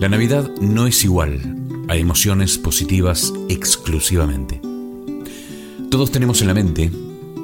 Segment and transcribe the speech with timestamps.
[0.00, 1.56] La Navidad no es igual
[1.88, 4.58] a emociones positivas exclusivamente.
[5.90, 6.90] Todos tenemos en la mente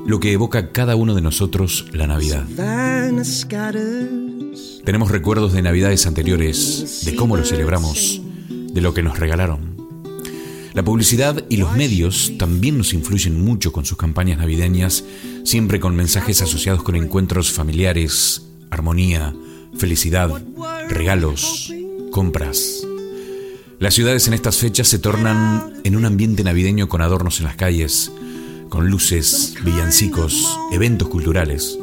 [0.06, 2.47] lo que evoca cada uno de nosotros la Navidad.
[4.87, 9.77] Tenemos recuerdos de Navidades anteriores, de cómo lo celebramos, de lo que nos regalaron.
[10.73, 15.04] La publicidad y los medios también nos influyen mucho con sus campañas navideñas,
[15.45, 19.34] siempre con mensajes asociados con encuentros familiares, armonía,
[19.77, 20.30] felicidad,
[20.88, 21.70] regalos,
[22.16, 22.83] compras.
[23.79, 27.57] Las ciudades en estas fechas se tornan en un ambiente navideño con adornos en las
[27.57, 28.11] calles,
[28.70, 31.79] con luces, villancicos, eventos culturales.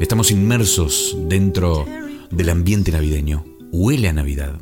[0.00, 1.84] Estamos inmersos dentro
[2.30, 3.44] del ambiente navideño.
[3.70, 4.58] Huele a Navidad.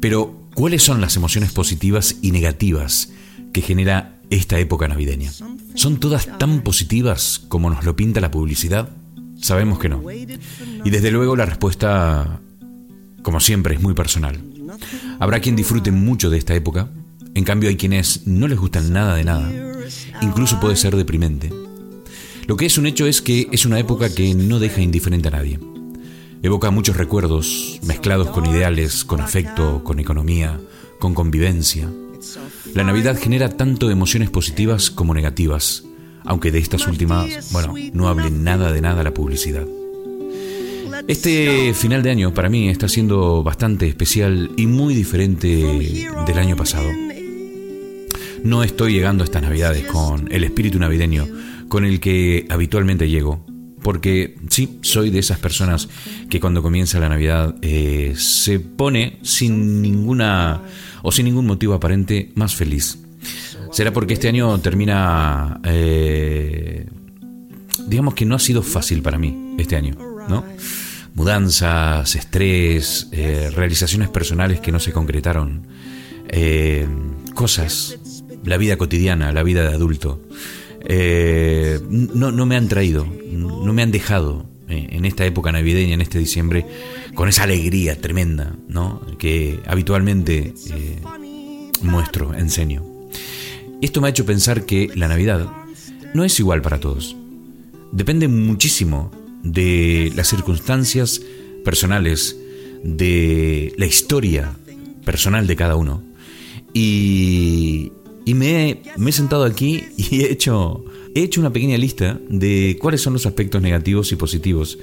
[0.00, 3.10] Pero, ¿cuáles son las emociones positivas y negativas
[3.52, 5.32] que genera esta época navideña?
[5.74, 8.88] ¿Son todas tan positivas como nos lo pinta la publicidad?
[9.42, 10.04] Sabemos que no.
[10.12, 12.40] Y desde luego la respuesta
[13.28, 14.40] como siempre, es muy personal.
[15.18, 16.88] Habrá quien disfrute mucho de esta época,
[17.34, 19.52] en cambio hay quienes no les gustan nada de nada,
[20.22, 21.52] incluso puede ser deprimente.
[22.46, 25.32] Lo que es un hecho es que es una época que no deja indiferente a
[25.32, 25.60] nadie.
[26.42, 30.58] Evoca muchos recuerdos, mezclados con ideales, con afecto, con economía,
[30.98, 31.86] con convivencia.
[32.72, 35.84] La Navidad genera tanto emociones positivas como negativas,
[36.24, 39.66] aunque de estas últimas, bueno, no hable nada de nada la publicidad.
[41.08, 45.48] Este final de año para mí está siendo bastante especial y muy diferente
[46.26, 46.86] del año pasado.
[48.44, 51.26] No estoy llegando a estas navidades con el espíritu navideño
[51.68, 53.42] con el que habitualmente llego,
[53.82, 55.88] porque sí, soy de esas personas
[56.28, 60.60] que cuando comienza la Navidad eh, se pone sin ninguna
[61.02, 62.98] o sin ningún motivo aparente más feliz.
[63.72, 66.86] Será porque este año termina, eh,
[67.86, 69.96] digamos que no ha sido fácil para mí este año,
[70.28, 70.44] ¿no?
[71.18, 75.66] Mudanzas, estrés, eh, realizaciones personales que no se concretaron,
[76.28, 76.86] eh,
[77.34, 77.98] cosas,
[78.44, 80.22] la vida cotidiana, la vida de adulto,
[80.84, 86.02] eh, no, no, me han traído, no me han dejado en esta época navideña, en
[86.02, 86.64] este diciembre,
[87.14, 89.00] con esa alegría tremenda ¿no?
[89.18, 90.54] que habitualmente
[91.82, 92.84] muestro, enseño.
[93.80, 95.48] Esto me ha hecho pensar que la Navidad
[96.14, 97.16] no es igual para todos.
[97.90, 99.10] Depende muchísimo
[99.42, 101.20] de las circunstancias
[101.64, 102.38] personales,
[102.82, 104.56] de la historia
[105.04, 106.02] personal de cada uno.
[106.74, 107.92] Y,
[108.26, 110.84] me, he, sentado aquí y he hecho,
[111.14, 114.78] he hecho una pequeña lista de cuáles son los aspectos negativos y positivos,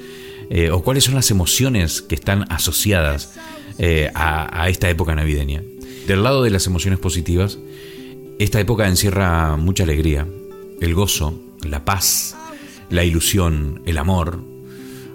[0.50, 3.34] eh, o cuáles son las emociones que están asociadas
[3.78, 5.64] eh, a esta época navideña.
[6.08, 7.58] Del lado de las emociones positivas,
[8.38, 10.28] esta época encierra mucha alegría,
[10.82, 12.36] el gozo, la paz,
[12.90, 14.44] la ilusión, el amor.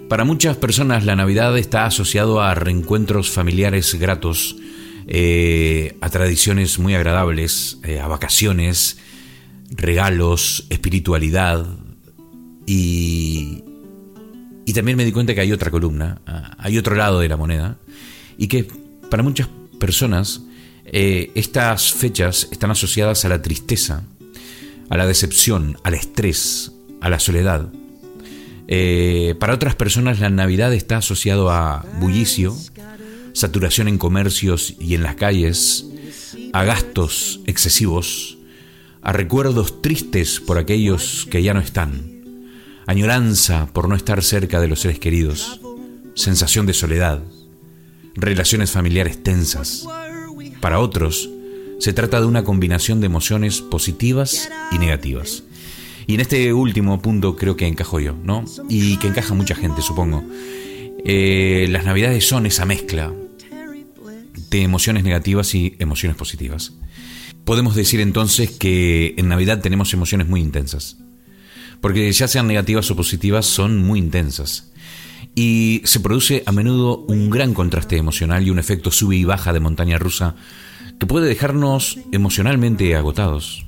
[0.09, 4.57] Para muchas personas la Navidad está asociado a reencuentros familiares gratos,
[5.07, 8.97] eh, a tradiciones muy agradables, eh, a vacaciones,
[9.69, 11.65] regalos, espiritualidad
[12.65, 13.63] y,
[14.65, 17.37] y también me di cuenta que hay otra columna, ah, hay otro lado de la
[17.37, 17.77] moneda
[18.37, 18.67] y que
[19.09, 19.47] para muchas
[19.79, 20.41] personas
[20.85, 24.03] eh, estas fechas están asociadas a la tristeza,
[24.89, 27.69] a la decepción, al estrés, a la soledad.
[28.67, 32.55] Eh, para otras personas la Navidad está asociado a bullicio,
[33.33, 35.85] saturación en comercios y en las calles,
[36.53, 38.37] a gastos excesivos,
[39.01, 42.45] a recuerdos tristes por aquellos que ya no están,
[42.87, 45.59] añoranza por no estar cerca de los seres queridos,
[46.13, 47.21] sensación de soledad,
[48.15, 49.85] relaciones familiares tensas.
[50.59, 51.29] Para otros,
[51.79, 55.43] se trata de una combinación de emociones positivas y negativas.
[56.07, 58.43] Y en este último punto creo que encajo yo, ¿no?
[58.69, 60.23] Y que encaja mucha gente, supongo.
[61.03, 63.13] Eh, las navidades son esa mezcla
[64.49, 66.73] de emociones negativas y emociones positivas.
[67.45, 70.97] Podemos decir entonces que en Navidad tenemos emociones muy intensas.
[71.79, 74.71] Porque ya sean negativas o positivas, son muy intensas.
[75.33, 79.53] Y se produce a menudo un gran contraste emocional y un efecto sube y baja
[79.53, 80.35] de montaña rusa
[80.99, 83.65] que puede dejarnos emocionalmente agotados.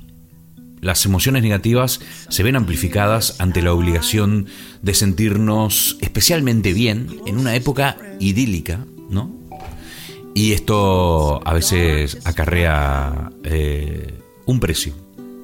[0.84, 4.48] Las emociones negativas se ven amplificadas ante la obligación
[4.82, 9.34] de sentirnos especialmente bien en una época idílica, ¿no?
[10.34, 14.12] Y esto a veces acarrea eh,
[14.44, 14.92] un precio.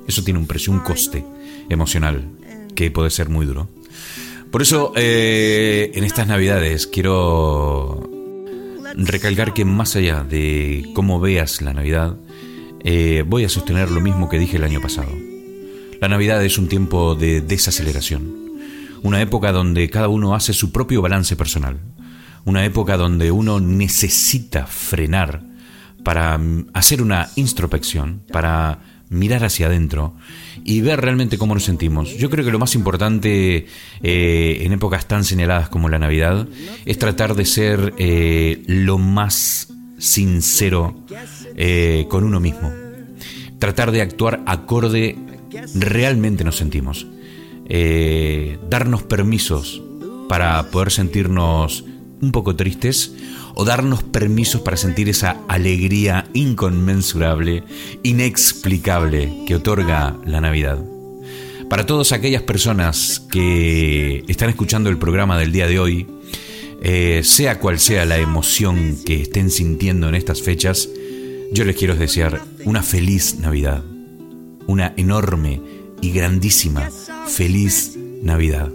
[0.06, 1.24] Eso tiene un precio, un coste
[1.70, 2.28] emocional
[2.74, 3.70] que puede ser muy duro.
[4.50, 8.10] Por eso, eh, en estas navidades quiero
[8.94, 12.18] recalcar que más allá de cómo veas la Navidad,
[12.84, 15.29] eh, voy a sostener lo mismo que dije el año pasado.
[16.00, 18.34] La Navidad es un tiempo de desaceleración,
[19.02, 21.78] una época donde cada uno hace su propio balance personal,
[22.46, 25.42] una época donde uno necesita frenar
[26.02, 28.78] para mm, hacer una introspección, para
[29.10, 30.14] mirar hacia adentro
[30.64, 32.16] y ver realmente cómo nos sentimos.
[32.16, 33.66] Yo creo que lo más importante
[34.02, 36.48] eh, en épocas tan señaladas como la Navidad
[36.86, 39.68] es tratar de ser eh, lo más
[39.98, 40.96] sincero
[41.56, 42.72] eh, con uno mismo.
[43.58, 45.18] Tratar de actuar acorde
[45.74, 47.06] realmente nos sentimos.
[48.68, 49.82] darnos permisos
[50.28, 51.84] para poder sentirnos
[52.20, 53.14] un poco tristes
[53.54, 57.64] o darnos permisos para sentir esa alegría inconmensurable,
[58.02, 60.78] inexplicable que otorga la Navidad.
[61.68, 66.06] Para todas aquellas personas que están escuchando el programa del día de hoy,
[66.82, 70.88] eh, sea cual sea la emoción que estén sintiendo en estas fechas,
[71.52, 73.84] yo les quiero desear una feliz Navidad,
[74.70, 75.60] una enorme
[76.00, 76.88] y grandísima
[77.26, 78.70] feliz Navidad.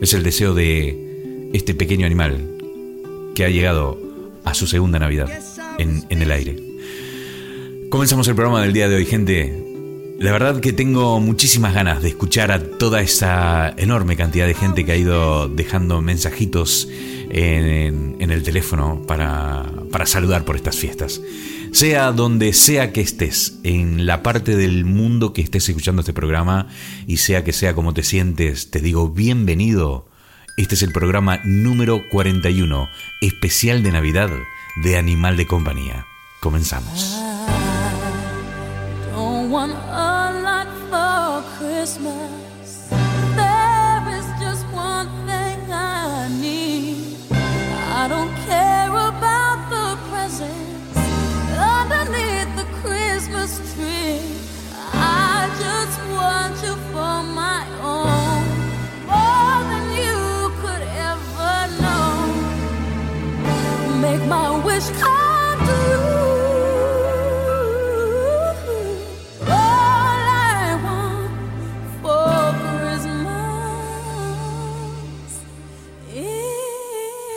[0.00, 2.40] Es el deseo de este pequeño animal
[3.34, 3.98] que ha llegado
[4.44, 5.28] a su segunda Navidad
[5.78, 6.56] en, el aire.
[7.90, 9.62] Comenzamos el programa del día de hoy, gente.
[10.18, 14.86] La verdad que tengo muchísimas ganas de escuchar a toda esa enorme cantidad de gente
[14.86, 16.88] que ha ido dejando mensajitos
[17.28, 21.20] en, en el teléfono para, para saludar por estas fiestas.
[21.72, 26.68] Sea donde sea que estés, en la parte del mundo que estés escuchando este programa,
[27.06, 30.08] y sea que sea como te sientes, te digo bienvenido
[30.56, 32.88] este es el programa número 41,
[33.20, 34.30] especial de Navidad
[34.82, 36.06] de Animal de Compañía.
[36.40, 37.14] Comenzamos.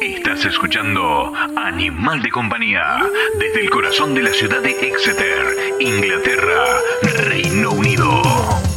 [0.02, 2.98] Estás escuchando Animal de Compañía
[3.38, 6.66] desde el corazón de la ciudad de Exeter, Inglaterra,
[7.24, 8.69] Reino Unido.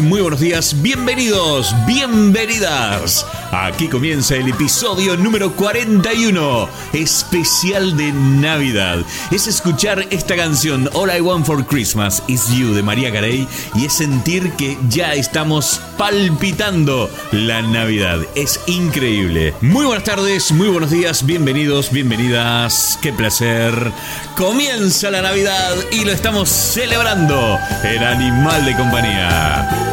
[0.00, 3.26] Muy buenos días, bienvenidos, bienvenidas.
[3.62, 9.04] Aquí comienza el episodio número 41, especial de Navidad.
[9.30, 13.84] Es escuchar esta canción, All I Want for Christmas is You de María Carey, y
[13.84, 18.18] es sentir que ya estamos palpitando la Navidad.
[18.34, 19.54] Es increíble.
[19.60, 22.98] Muy buenas tardes, muy buenos días, bienvenidos, bienvenidas.
[23.00, 23.92] Qué placer.
[24.36, 29.91] Comienza la Navidad y lo estamos celebrando en Animal de Compañía.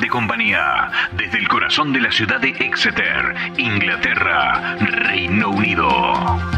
[0.00, 6.51] De compañía, desde el corazón de la ciudad de Exeter, Inglaterra, Reino Unido.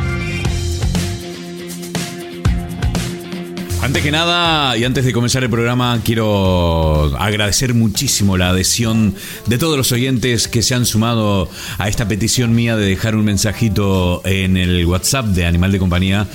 [3.85, 9.15] Antes que nada, y antes de comenzar el programa, quiero agradecer muchísimo la adhesión
[9.45, 13.27] de todos los oyentes que se han sumado a esta petición mía de dejar un
[13.27, 16.27] mensajito en el WhatsApp de Animal de Compañía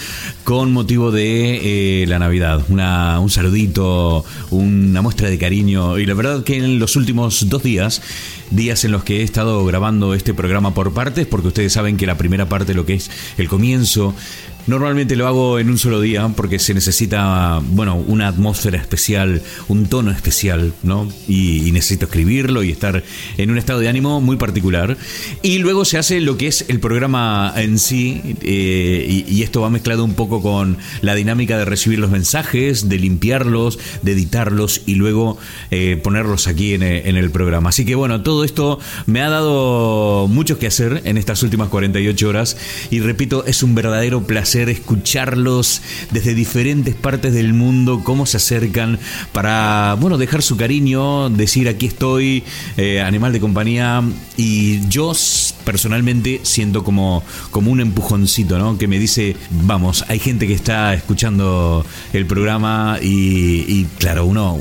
[0.43, 2.63] con motivo de eh, la Navidad.
[2.69, 5.97] Una, un saludito, una muestra de cariño.
[5.97, 8.03] Y la verdad que en los últimos dos días
[8.51, 12.05] días en los que he estado grabando este programa por partes, porque ustedes saben que
[12.05, 14.15] la primera parte, lo que es el comienzo,
[14.67, 19.87] Normalmente lo hago en un solo día porque se necesita, bueno, una atmósfera especial, un
[19.87, 21.11] tono especial, ¿no?
[21.27, 23.03] Y, necesito escribirlo y estar
[23.37, 24.97] en un estado de ánimo muy particular.
[25.43, 29.69] Y luego se hace lo que es el programa en sí, eh, y, esto va
[29.69, 34.95] mezclado un poco con la dinámica de recibir los mensajes, de limpiarlos, de editarlos y
[34.95, 35.37] luego
[35.71, 37.69] eh, ponerlos aquí en, en el programa.
[37.69, 42.27] Así que bueno, todo esto me ha dado mucho que hacer en estas últimas 48
[42.29, 42.57] horas
[42.91, 48.99] y repito, es un verdadero placer escucharlos desde diferentes partes del mundo, cómo se acercan
[49.31, 52.43] para, bueno, dejar su cariño, decir aquí estoy,
[52.77, 54.03] eh, animal de compañía.
[54.37, 55.13] Y yo
[55.63, 58.77] personalmente siento como, como un empujoncito, ¿no?
[58.77, 64.59] Que me dice, vamos, hay gente que está escuchando el programa y, y claro, uno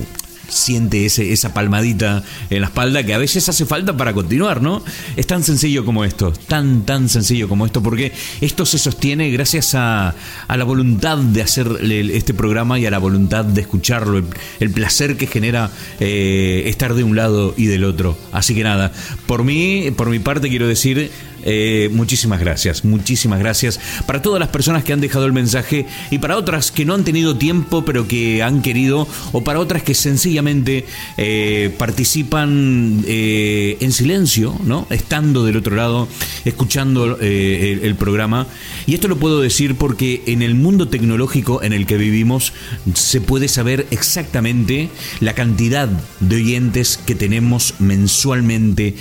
[0.49, 4.83] siente ese, esa palmadita en la espalda que a veces hace falta para continuar, ¿no?
[5.17, 9.75] Es tan sencillo como esto, tan, tan sencillo como esto, porque esto se sostiene gracias
[9.75, 10.15] a,
[10.49, 14.23] a la voluntad de hacer este programa y a la voluntad de escucharlo,
[14.61, 18.17] el, placer que genera eh, estar de un lado y del otro.
[18.33, 18.93] Así que nada,
[19.27, 21.11] por mí, por mi parte quiero decir
[21.45, 26.19] eh, muchísimas gracias, muchísimas gracias para todas las personas que han dejado el mensaje y
[26.19, 29.95] para otras que no han tenido tiempo pero que han querido o para otras que
[29.95, 34.87] sencillamente eh, participan eh, en silencio, ¿no?
[34.91, 36.09] Estando del otro lado,
[36.45, 38.47] escuchando el, el programa.
[38.87, 42.53] Y esto lo puedo decir porque en el mundo tecnológico en el que vivimos
[42.95, 44.89] se puede saber exactamente
[45.21, 45.89] la cantidad
[46.21, 48.95] de oyentes que tenemos mensualmente,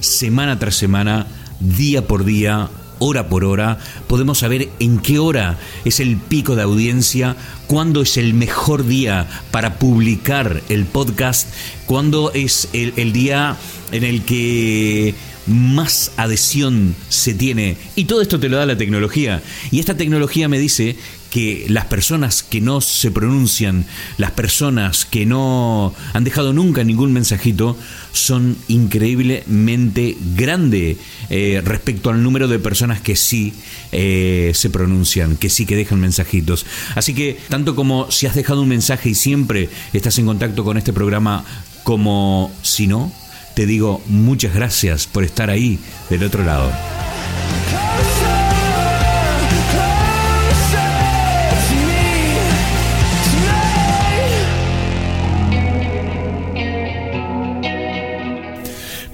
[0.00, 1.26] semana tras semana
[1.60, 6.62] día por día, hora por hora, podemos saber en qué hora es el pico de
[6.62, 7.36] audiencia,
[7.66, 11.48] cuándo es el mejor día para publicar el podcast,
[11.86, 13.56] cuándo es el, día
[13.90, 15.14] en el que
[15.46, 17.76] más adhesión se tiene.
[17.96, 19.42] Y todo esto te lo da la tecnología.
[19.70, 20.96] Y esta tecnología me dice
[21.30, 23.86] que las personas que no se pronuncian,
[24.18, 27.76] las personas que no han dejado nunca ningún mensajito,
[28.12, 30.98] son increíblemente grandes
[31.30, 33.54] eh, respecto al número de personas que sí
[33.92, 36.66] eh, se pronuncian, que sí que dejan mensajitos.
[36.96, 40.76] Así que, tanto como si has dejado un mensaje y siempre estás en contacto con
[40.76, 41.44] este programa,
[41.84, 43.12] como si no,
[43.54, 46.70] te digo muchas gracias por estar ahí del otro lado.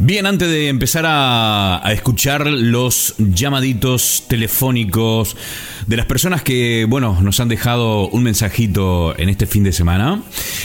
[0.07, 5.37] Bien, antes de empezar a, escuchar los llamaditos telefónicos
[5.89, 10.23] de las personas que, bueno, nos han dejado un mensajito en este fin de semana,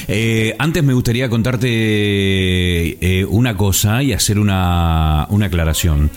[0.07, 6.11] eh, antes me gustaría contarte eh, una cosa y hacer una, una aclaración.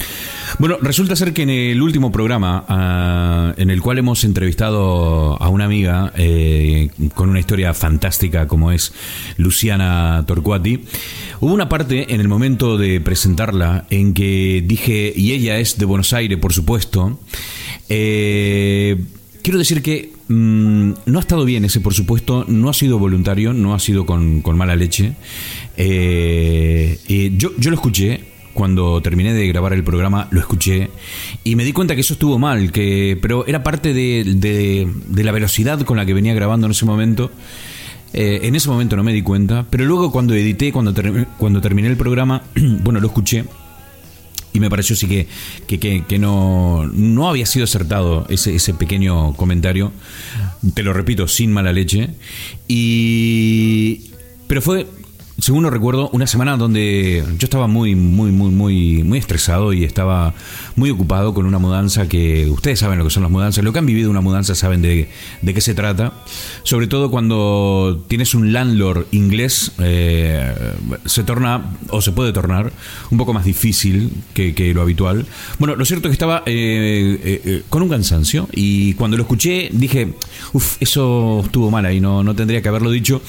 [0.59, 5.49] Bueno, resulta ser que en el último programa, ah, en el cual hemos entrevistado a
[5.49, 8.93] una amiga eh, con una historia fantástica como es
[9.37, 10.85] Luciana Torcuati,
[11.41, 15.87] hubo una parte en el momento de presentarla en que dije, y ella es de
[15.87, 17.19] Buenos Aires, por supuesto,
[17.89, 19.03] eh,
[19.43, 23.53] quiero decir que mm, no ha estado bien ese, por supuesto, no ha sido voluntario,
[23.53, 25.15] no ha sido con, mala leche.
[25.77, 30.91] Eh, yo, yo lo escuché, cuando terminé de grabar el programa lo escuché
[31.43, 35.81] y me di cuenta que eso estuvo mal, que, pero era parte de, la velocidad
[35.83, 37.31] con la que venía grabando en ese momento.
[38.13, 40.95] Eh, en ese momento no me di cuenta, pero luego cuando edité, cuando,
[41.37, 43.45] cuando terminé el programa, bueno, lo escuché
[44.53, 45.27] y me pareció sí que,
[46.07, 49.91] que, no, no había sido acertado ese, ese pequeño comentario,
[50.75, 52.11] te lo repito, sin mala leche,
[52.69, 54.11] y...
[54.47, 54.87] Pero fue
[55.39, 59.83] según lo recuerdo, una semana donde yo estaba muy, muy, muy, muy, muy estresado y
[59.83, 60.33] estaba
[60.77, 63.81] muy ocupado con una mudanza que ustedes saben lo que son las mudanzas, lo que
[63.81, 65.09] han vivido una mudanza saben de,
[65.45, 66.13] qué se trata.
[66.63, 70.55] Sobre todo cuando tienes un landlord inglés, eh,
[71.05, 72.73] se torna, o se puede tornar,
[73.11, 75.27] un poco más difícil que, lo habitual.
[75.59, 79.69] Bueno, lo cierto es que estaba eh, eh, con un cansancio y cuando lo escuché
[79.73, 80.15] dije,
[80.53, 83.21] uff, eso estuvo mal ahí, no, no tendría que haberlo dicho.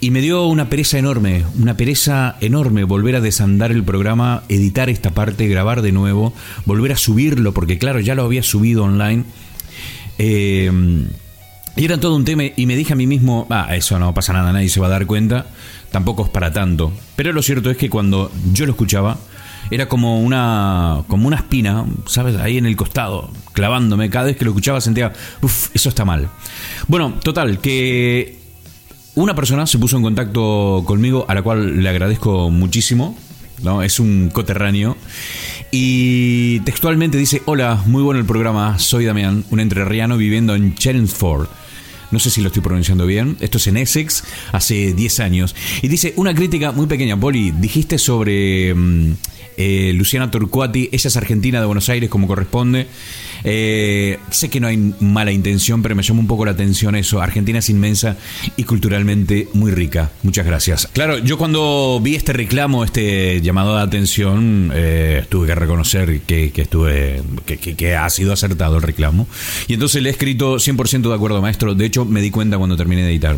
[0.00, 4.88] Y me dio una pereza enorme, una pereza enorme volver a desandar el programa, editar
[4.88, 6.32] esta parte, grabar de nuevo,
[6.66, 9.24] volver a subirlo, porque claro, ya lo había subido online.
[10.18, 10.70] Eh,
[11.78, 14.32] y era todo un tema y me dije a mí mismo, ah, eso no pasa
[14.32, 15.46] nada, nadie se va a dar cuenta,
[15.92, 16.92] tampoco es para tanto.
[17.14, 19.16] Pero lo cierto es que cuando yo lo escuchaba,
[19.70, 22.36] era como una, como una espina, ¿sabes?
[22.36, 24.10] Ahí en el costado, clavándome.
[24.10, 26.28] Cada vez que lo escuchaba sentía, uff, eso está mal.
[26.88, 28.38] Bueno, total, que
[29.22, 33.16] una persona se puso en contacto conmigo, a la cual le agradezco muchísimo.
[33.62, 33.82] ¿no?
[33.82, 34.96] Es un coterráneo.
[35.70, 38.78] Y textualmente dice: Hola, muy bueno el programa.
[38.78, 41.48] Soy Damián, un entrerriano viviendo en Chelmsford.
[42.10, 43.36] No sé si lo estoy pronunciando bien.
[43.40, 45.56] Esto es en Essex, hace 10 años.
[45.82, 47.50] Y dice: Una crítica muy pequeña, Poli.
[47.50, 48.72] Dijiste sobre.
[48.72, 49.14] Mm,
[49.58, 52.86] eh, Luciana Torcuati, ella es argentina de Buenos Aires como corresponde.
[53.42, 57.20] Eh, sé que no hay mala intención, pero me llama un poco la atención eso.
[57.20, 58.16] Argentina es inmensa
[58.56, 60.12] y culturalmente muy rica.
[60.22, 60.88] Muchas gracias.
[60.92, 66.52] Claro, yo cuando vi este reclamo, este llamado de atención, eh, tuve que reconocer que,
[66.54, 69.26] estuve, que, ha sido acertado el reclamo.
[69.66, 71.74] Y entonces le he escrito 100% de acuerdo, maestro.
[71.74, 73.36] De hecho, me di cuenta cuando terminé de editar.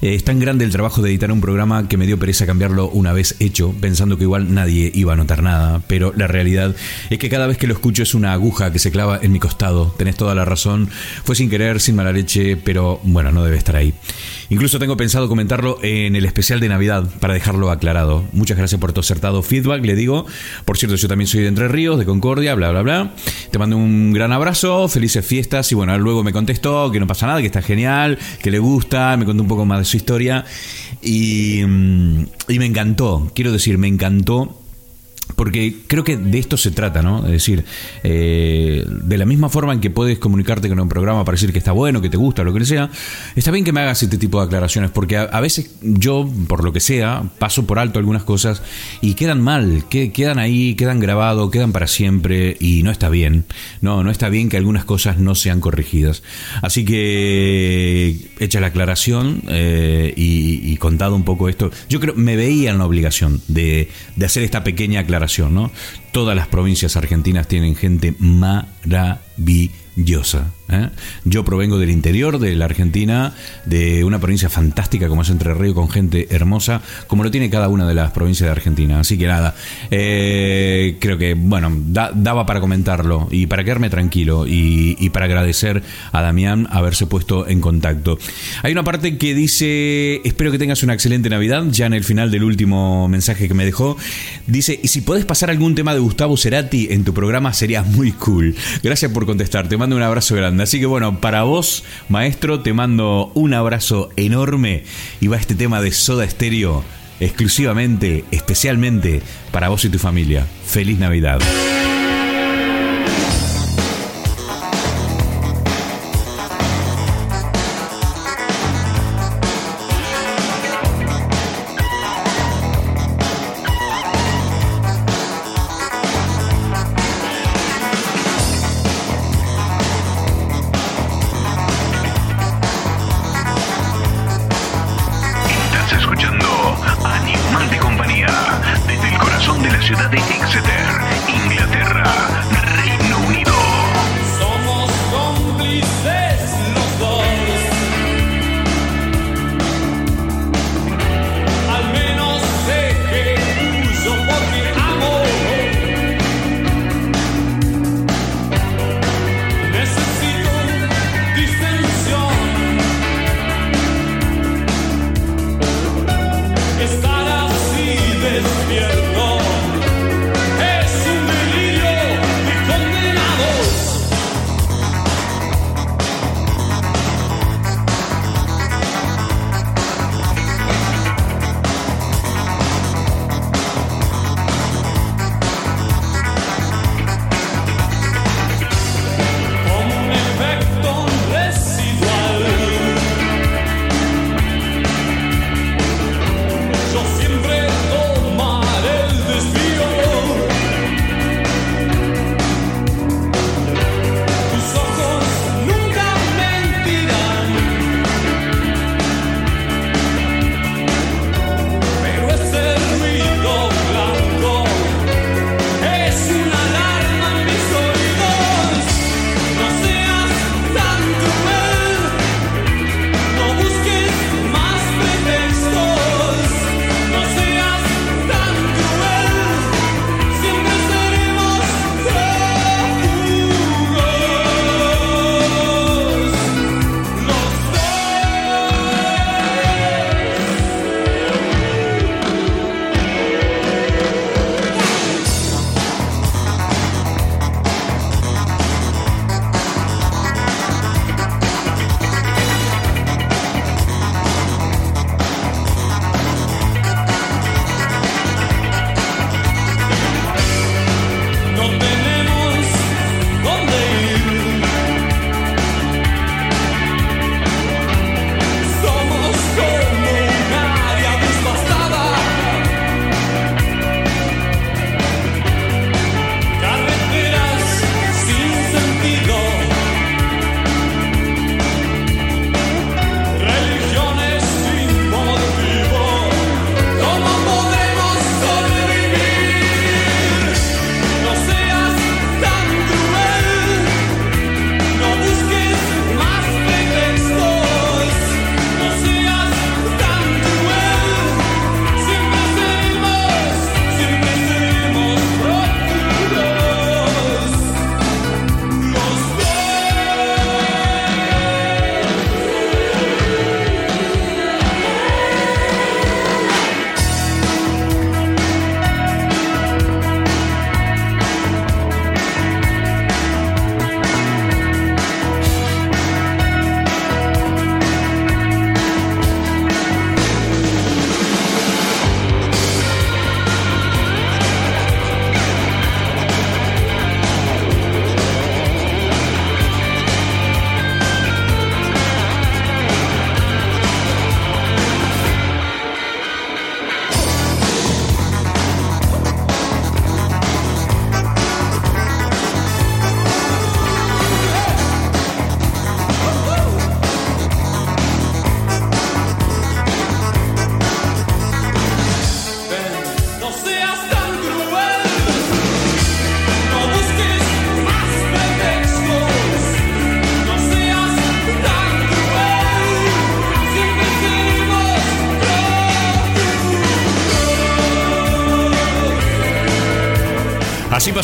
[0.00, 2.88] Eh, es tan grande el trabajo de editar un programa que me dio pereza cambiarlo
[2.88, 6.74] una vez hecho, pensando que igual nadie iba a notar nada, pero la realidad
[7.10, 9.40] es que cada vez que lo escucho es una aguja que se clava en mi
[9.40, 9.94] costado.
[9.98, 10.88] Tenés toda la razón,
[11.24, 13.92] fue sin querer, sin mala leche, pero bueno, no debe estar ahí.
[14.50, 18.24] Incluso tengo pensado comentarlo en el especial de Navidad para dejarlo aclarado.
[18.32, 20.26] Muchas gracias por tu acertado feedback, le digo.
[20.64, 23.14] Por cierto, yo también soy de Entre Ríos, de Concordia, bla, bla, bla.
[23.50, 27.26] Te mando un gran abrazo, felices fiestas y bueno, luego me contestó que no pasa
[27.26, 30.44] nada, que está genial, que le gusta, me contó un poco más de su historia
[31.02, 34.58] y, mm, y me encantó, quiero decir, me encantó
[35.36, 37.24] porque creo que de esto se trata, ¿no?
[37.26, 37.64] Es decir,
[38.02, 41.58] eh, de la misma forma en que puedes comunicarte con un programa para decir que
[41.58, 42.90] está bueno, que te gusta, lo que sea,
[43.36, 46.72] está bien que me hagas este tipo de aclaraciones, porque a, veces yo, por lo
[46.72, 48.62] que sea, paso por alto algunas cosas
[49.00, 53.44] y quedan mal, que, quedan ahí, quedan grabados, quedan para siempre y no está bien.
[53.80, 56.22] No, no está bien que algunas cosas no sean corregidas.
[56.62, 62.70] Así que, hecha la aclaración eh, y, contado un poco esto, yo creo, me veía
[62.70, 63.88] en la obligación de
[64.24, 65.17] hacer esta pequeña aclaración
[66.12, 69.18] Todas las provincias argentinas tienen gente maravillosa.
[70.68, 70.88] ¿Eh?
[71.24, 75.74] Yo provengo del interior de la Argentina, de una provincia fantástica como es Entre Ríos,
[75.74, 79.00] con gente hermosa, como lo tiene cada una de las provincias de Argentina.
[79.00, 79.54] Así que nada,
[79.90, 86.20] eh, creo que, bueno, daba para comentarlo y para quedarme tranquilo y, para agradecer a
[86.20, 88.18] Damián haberse puesto en contacto.
[88.62, 92.30] Hay una parte que dice, espero que tengas una excelente Navidad, ya en el final
[92.30, 93.96] del último mensaje que me dejó,
[94.46, 98.12] dice, y si puedes pasar algún tema de Gustavo Cerati en tu programa sería muy
[98.12, 98.54] cool.
[98.82, 100.57] Gracias por contestar, te mando un abrazo grande.
[100.60, 104.84] Así que bueno, para vos, maestro, te mando un abrazo enorme
[105.20, 106.84] y va este tema de Soda Estéreo
[107.20, 110.46] exclusivamente, especialmente para vos y tu familia.
[110.66, 111.40] Feliz Navidad.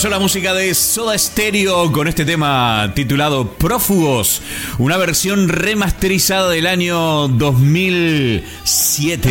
[0.05, 4.43] Pasó la música de Soda Stereo con este tema titulado Prófugos,
[4.77, 9.31] una versión remasterizada del año 2007.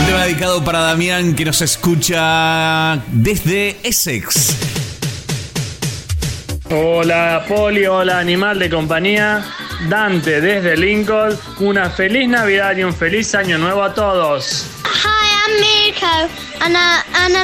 [0.00, 4.56] Un tema dedicado para Damián que nos escucha desde Essex.
[6.70, 9.44] Hola Poli, hola animal de compañía.
[9.88, 11.38] Dante desde Lincoln.
[11.60, 14.66] Una feliz Navidad y un feliz año nuevo a todos.
[14.84, 16.28] Hi, I'm Mirko,
[16.60, 17.36] and a, and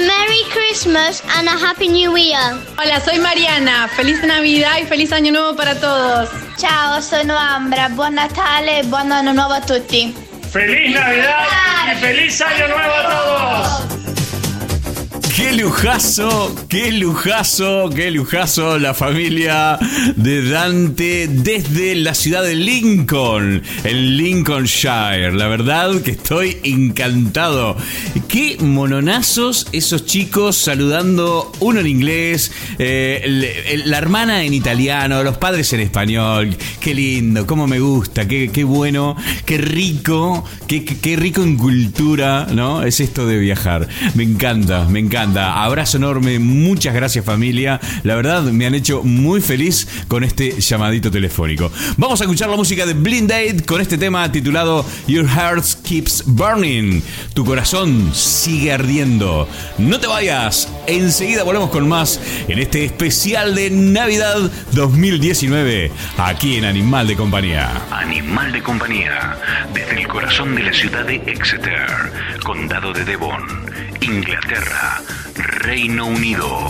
[0.70, 2.54] Christmas and a Happy New Year.
[2.78, 3.88] Hola, soy Mariana.
[3.88, 6.30] Feliz Navidad y feliz año nuevo para todos.
[6.58, 7.88] Ciao, sono Ambra.
[7.88, 10.14] Buon Natale e buon anno nuovo a tutti.
[10.52, 11.48] ¡Feliz Navidad
[11.90, 13.89] y feliz año nuevo a todos!
[15.36, 19.78] Qué lujazo, qué lujazo, qué lujazo la familia
[20.16, 25.32] de Dante desde la ciudad de Lincoln, en Lincolnshire.
[25.32, 27.76] La verdad que estoy encantado.
[28.28, 35.72] Qué mononazos esos chicos saludando uno en inglés, eh, la hermana en italiano, los padres
[35.72, 36.56] en español.
[36.80, 39.16] Qué lindo, cómo me gusta, qué, bueno,
[39.46, 42.82] qué rico, qué rico en cultura, ¿no?
[42.82, 43.88] Es esto de viajar.
[44.14, 45.19] Me encanta, me encanta.
[45.20, 47.78] Abrazo enorme, muchas gracias familia.
[48.04, 51.70] La verdad me han hecho muy feliz con este llamadito telefónico.
[51.98, 56.24] Vamos a escuchar la música de Blind Date con este tema titulado Your Heart Keeps
[56.26, 57.02] Burning.
[57.34, 59.46] Tu corazón sigue ardiendo.
[59.76, 66.64] No te vayas, enseguida volvemos con más en este especial de Navidad 2019 aquí en
[66.64, 67.70] Animal de Compañía.
[67.90, 69.36] Animal de Compañía,
[69.74, 71.86] desde el corazón de la ciudad de Exeter,
[72.42, 73.42] condado de Devon,
[74.00, 75.02] Inglaterra,
[75.34, 76.66] Reino Unido.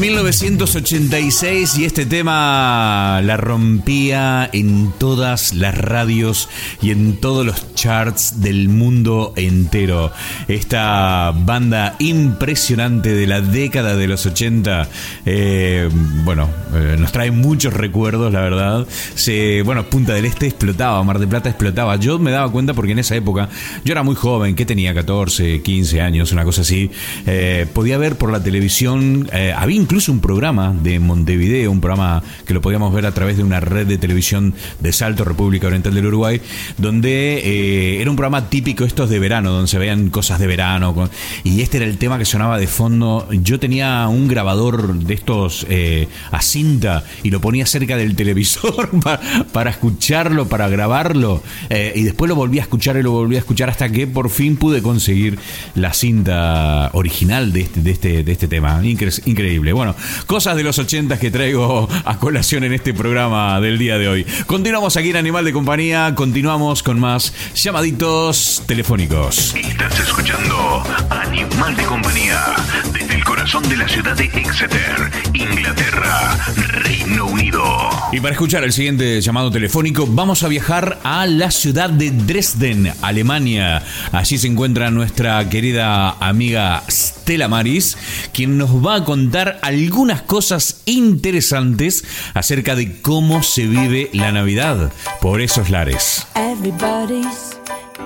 [0.00, 6.48] 1986 y este tema la rompía en todas las radios
[6.80, 10.10] y en todos los charts del mundo entero.
[10.48, 14.88] Esta banda impresionante de la década de los 80,
[15.26, 15.88] eh,
[16.24, 18.86] bueno, eh, nos trae muchos recuerdos, la verdad.
[19.14, 21.96] Se, bueno, Punta del Este explotaba, Mar del Plata explotaba.
[21.96, 23.48] Yo me daba cuenta porque en esa época
[23.84, 26.90] yo era muy joven, que tenía 14, 15 años, una cosa así.
[27.26, 32.22] Eh, podía ver por la televisión, había había incluso un programa de Montevideo, un programa
[32.46, 35.92] que lo podíamos ver a través de una red de televisión de Salto, República Oriental
[35.92, 36.40] del Uruguay,
[36.78, 40.94] donde eh, era un programa típico estos de verano, donde se veían cosas de verano,
[41.42, 43.26] y este era el tema que sonaba de fondo.
[43.32, 48.90] Yo tenía un grabador de estos eh, a cinta y lo ponía cerca del televisor
[49.52, 53.40] para, escucharlo, para grabarlo, eh, y después lo volví a escuchar y lo volví a
[53.40, 55.36] escuchar hasta que por fin pude conseguir
[55.74, 58.80] la cinta original de este, de este, de este tema.
[58.84, 59.79] Incre- increíble.
[59.80, 64.08] Bueno, cosas de los 80 que traigo a colación en este programa del día de
[64.08, 64.26] hoy.
[64.44, 69.54] Continuamos aquí en Animal de Compañía, continuamos con más llamaditos telefónicos.
[69.54, 72.44] Estás escuchando Animal de Compañía
[72.92, 76.38] desde el corazón de la ciudad de Exeter, Inglaterra,
[76.84, 77.64] Reino Unido.
[78.12, 82.92] Y para escuchar el siguiente llamado telefónico, vamos a viajar a la ciudad de Dresden,
[83.00, 83.82] Alemania.
[84.12, 87.96] Allí se encuentra nuestra querida amiga Stella Maris,
[88.34, 94.92] quien nos va a contar algunas cosas interesantes acerca de cómo se vive la Navidad
[95.22, 96.26] por esos lares.
[96.34, 97.56] Everybody's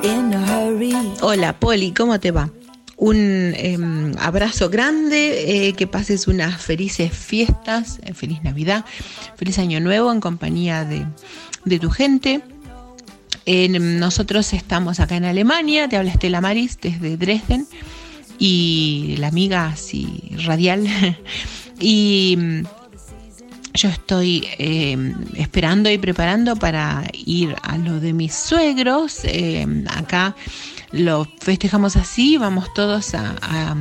[0.05, 0.95] in a hurry.
[1.23, 2.51] Hola, Poli, ¿cómo te va?
[2.97, 8.85] Un em, abrazo grande, eh, que pases unas felices fiestas, eh, feliz Navidad,
[9.37, 11.05] feliz Año Nuevo en compañía de,
[11.65, 12.41] de tu gente.
[13.47, 17.67] En- nosotros estamos acá en Alemania, te habla Estela Maris desde Dresden
[18.39, 20.87] y la amiga así radial.
[21.81, 22.63] y mm,
[23.75, 24.97] yo estoy eh,
[25.37, 29.21] esperando y preparando para ir a lo de mis suegros.
[29.25, 30.37] eh, acá
[30.95, 33.77] lo festejamos así, vamos todos a,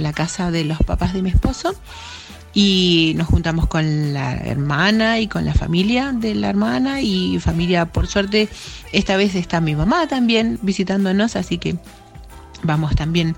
[0.00, 1.74] la casa de los papás de mi esposo
[2.52, 7.86] y nos juntamos con la hermana y con la familia de la hermana y familia,
[7.86, 8.48] por suerte,
[8.92, 11.76] esta vez está mi mamá también visitándonos, así que
[12.62, 13.34] vamos también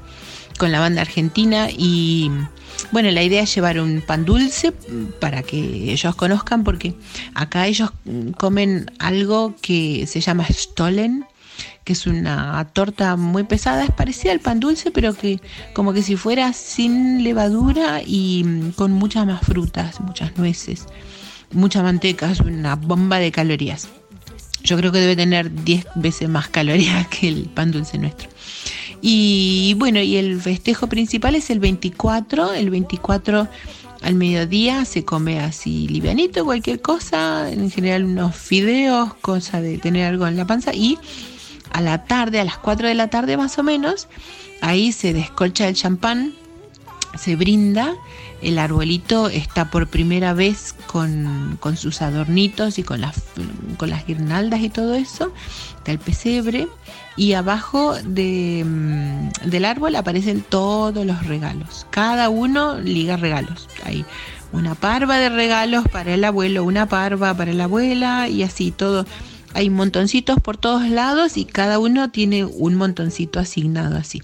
[0.59, 2.31] con la banda argentina y
[2.93, 4.73] bueno, la idea es llevar un pan dulce
[5.21, 6.95] para que ellos conozcan porque
[7.35, 7.93] acá ellos
[8.39, 11.25] comen algo que se llama Stollen,
[11.85, 15.41] que es una torta muy pesada, es parecida al pan dulce, pero que
[15.75, 20.87] como que si fuera sin levadura y mm, con muchas más frutas, muchas nueces,
[21.53, 23.89] mucha manteca, es una bomba de calorías.
[24.63, 28.29] Yo creo que debe tener 10 veces más calorías que el pan dulce nuestro.
[29.03, 32.53] Y bueno, y el festejo principal es el 24.
[32.53, 33.49] El 24
[34.03, 40.07] al mediodía se come así livianito, cualquier cosa, en general unos fideos, cosa de tener
[40.07, 40.75] algo en la panza.
[40.75, 40.99] Y
[41.73, 44.09] a la tarde, a las 4 de la tarde más o menos,
[44.61, 46.35] ahí se descolcha el champán,
[47.19, 47.95] se brinda,
[48.43, 53.23] el arbolito está por primera vez con, con sus adornitos y con las,
[53.77, 55.33] con las guirnaldas y todo eso,
[55.77, 56.69] está el pesebre
[57.17, 64.05] y abajo de, mm, del árbol aparecen todos los regalos, cada uno liga regalos, hay
[64.53, 69.07] una parva de regalos para el abuelo, una parva para la abuela y así todo.
[69.55, 74.23] Hay montoncitos por todos lados y cada uno tiene un montoncito asignado así.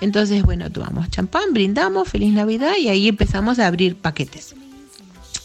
[0.00, 4.54] Entonces, bueno, tomamos champán, brindamos, feliz Navidad y ahí empezamos a abrir paquetes.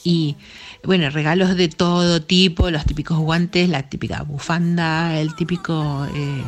[0.03, 0.35] Y
[0.83, 6.43] bueno, regalos de todo tipo, los típicos guantes, la típica bufanda, el típico, eh,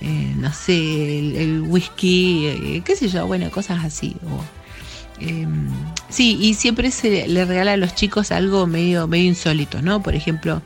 [0.00, 4.16] eh, no sé, el, whisky, eh, qué sé yo, bueno, cosas así.
[5.20, 5.46] eh,
[6.08, 10.02] sí, y siempre se le regala a los chicos algo medio, medio insólito, ¿no?
[10.02, 10.62] Por ejemplo,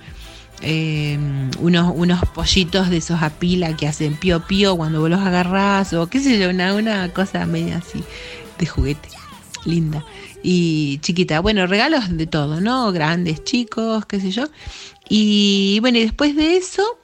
[0.63, 1.19] eh,
[1.61, 5.93] unos, unos pollitos de esos a pila que hacen pío pío cuando vos los agarrás,
[5.93, 8.03] o qué sé yo, una, una cosa media así
[8.59, 9.09] de juguete,
[9.65, 10.05] linda
[10.43, 11.41] y chiquita.
[11.41, 12.93] Bueno, regalos de todo, ¿no?
[12.93, 14.47] Grandes, chicos, qué sé yo.
[15.09, 16.99] Y bueno, y después de eso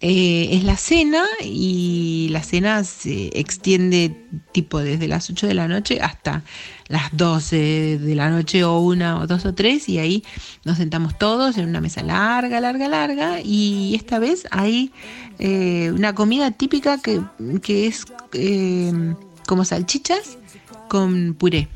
[0.00, 4.14] eh, es la cena y la cena se extiende
[4.52, 6.42] tipo desde las 8 de la noche hasta
[6.88, 10.22] las 12 de la noche o una o dos o tres y ahí
[10.64, 14.92] nos sentamos todos en una mesa larga, larga, larga y esta vez hay
[15.38, 17.22] eh, una comida típica que,
[17.62, 18.92] que es eh,
[19.46, 20.36] como salchichas
[20.88, 21.68] con puré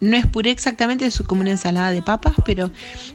[0.00, 2.70] no es puré exactamente, es como una ensalada de papas, pero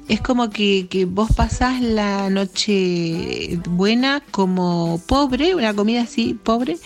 [0.07, 6.77] es como que, que vos pasás la noche buena como pobre, una comida así pobre,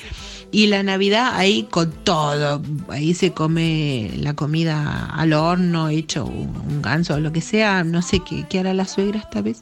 [0.51, 2.61] y la Navidad ahí con todo.
[2.87, 8.01] Ahí se come la comida al horno, hecho un, ganso o lo que sea, no
[8.01, 9.61] sé qué, qué hará la suegra esta vez.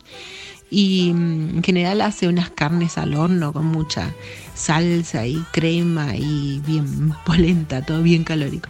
[0.70, 4.14] Y mm, en general hace unas carnes al horno con mucha
[4.54, 8.70] salsa y crema y bien polenta, todo bien calórico.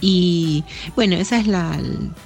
[0.00, 1.76] Y bueno, esa es la,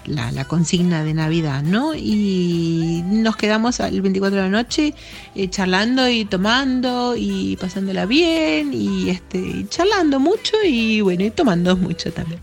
[0.07, 1.95] la, consigna de Navidad, ¿no?
[1.95, 4.95] Y nos quedamos el 24 de la noche
[5.35, 11.75] eh, charlando y tomando y pasándola bien y este, charlando mucho y bueno, y tomando
[11.77, 12.41] mucho también.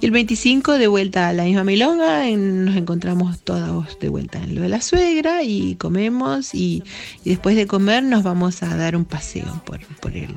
[0.00, 4.54] Y el 25 de vuelta a la misma milonga, nos encontramos todos de vuelta en
[4.54, 6.82] lo de la suegra y comemos y,
[7.24, 10.34] y después de comer nos vamos a dar un paseo por, por el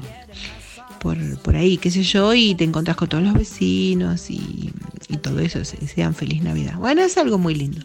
[1.04, 4.72] por, por ahí, qué sé yo, y te encontrás con todos los vecinos y,
[5.10, 6.78] y todo eso, se desean feliz Navidad.
[6.78, 7.82] Bueno, es algo muy lindo.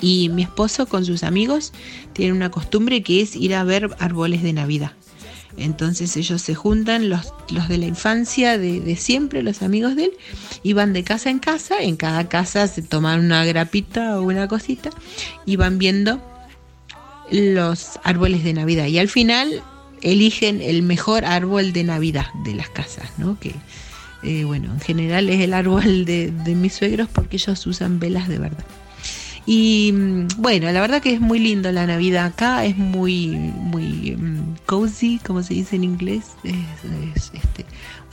[0.00, 1.72] Y mi esposo con sus amigos
[2.14, 4.92] tienen una costumbre que es ir a ver árboles de Navidad.
[5.56, 10.04] Entonces ellos se juntan, los, los de la infancia, de, de siempre, los amigos de
[10.04, 10.12] él,
[10.62, 14.46] y van de casa en casa, en cada casa se toman una grapita o una
[14.46, 14.90] cosita,
[15.44, 16.22] y van viendo
[17.30, 18.86] los árboles de Navidad.
[18.86, 19.62] Y al final
[20.02, 23.38] eligen el mejor árbol de Navidad de las casas, ¿no?
[23.38, 23.54] Que,
[24.22, 28.38] eh, bueno, en general es el árbol de, mis suegros porque ellos usan velas de
[28.38, 28.64] verdad.
[29.46, 34.16] Y mm, bueno, la verdad que es muy lindo la Navidad acá, es muy, muy
[34.16, 36.54] mm, cozy, como se dice en inglés, es,
[37.14, 37.64] es, este,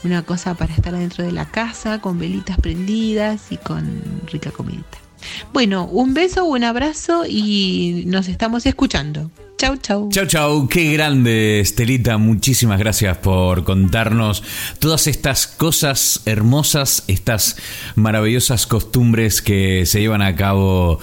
[0.04, 5.07] una cosa para estar adentro de la casa, con velitas prendidas y con rica comidita.
[5.52, 9.30] Bueno, un beso, un abrazo y nos estamos escuchando.
[9.58, 10.08] Chau, chau.
[10.12, 12.16] Chau, chau, qué grande, Estelita.
[12.16, 14.44] Muchísimas gracias por contarnos
[14.78, 17.56] todas estas cosas hermosas, estas
[17.96, 21.00] maravillosas costumbres que se llevan a cabo,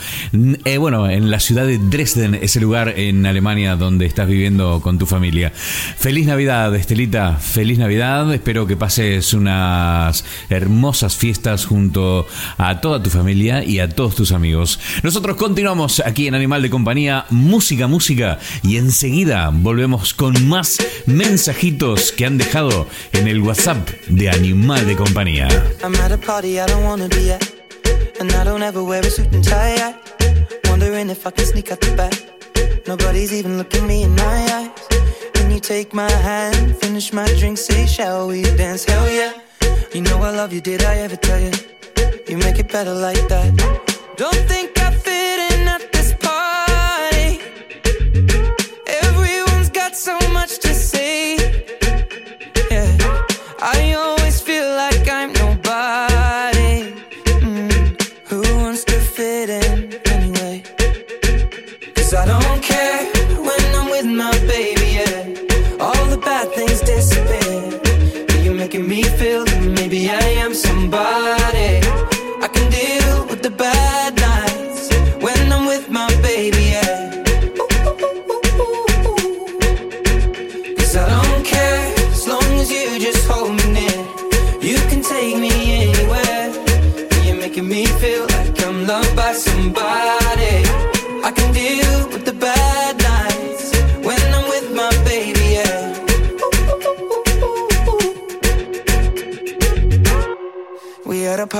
[0.64, 4.98] eh, bueno, en la ciudad de Dresden, ese lugar en Alemania donde estás viviendo con
[4.98, 5.52] tu familia.
[5.52, 8.34] Feliz Navidad, Estelita, feliz Navidad.
[8.34, 12.26] Espero que pases unas hermosas fiestas junto
[12.58, 14.80] a toda tu familia y a todos tus amigos.
[15.04, 22.12] Nosotros continuamos aquí en Animal de Compañía, música, música, y enseguida volvemos con más mensajitos
[22.12, 25.48] que han dejado en el WhatsApp de Animal de Compañía.
[28.18, 29.94] And I don't ever wear a suit and tie.
[30.70, 32.14] Wondering if I can sneak out the back.
[32.88, 34.24] Nobody's even looking me in my
[34.54, 34.70] eyes.
[35.34, 38.86] Can you take my hand, finish my drink, say, shall we dance?
[38.86, 39.34] Hell yeah.
[39.94, 41.52] You know I love you, did I ever tell you?
[42.28, 43.95] You make it better like that.
[50.58, 51.35] to say.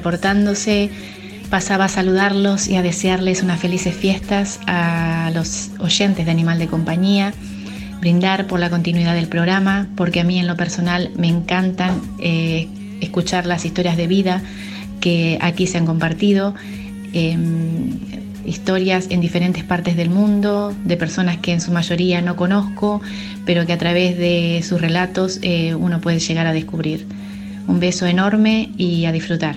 [0.00, 0.90] Reportándose.
[1.50, 6.68] pasaba a saludarlos y a desearles unas felices fiestas a los oyentes de Animal de
[6.68, 7.34] Compañía,
[8.00, 12.68] brindar por la continuidad del programa, porque a mí en lo personal me encantan eh,
[13.00, 14.42] escuchar las historias de vida
[15.00, 16.54] que aquí se han compartido.
[17.12, 17.98] Em,
[18.46, 23.02] historias en diferentes partes del mundo, de personas que en su mayoría no conozco,
[23.44, 27.06] pero que a través de sus relatos eh, uno puede llegar a descubrir.
[27.66, 29.56] Un beso enorme y a disfrutar.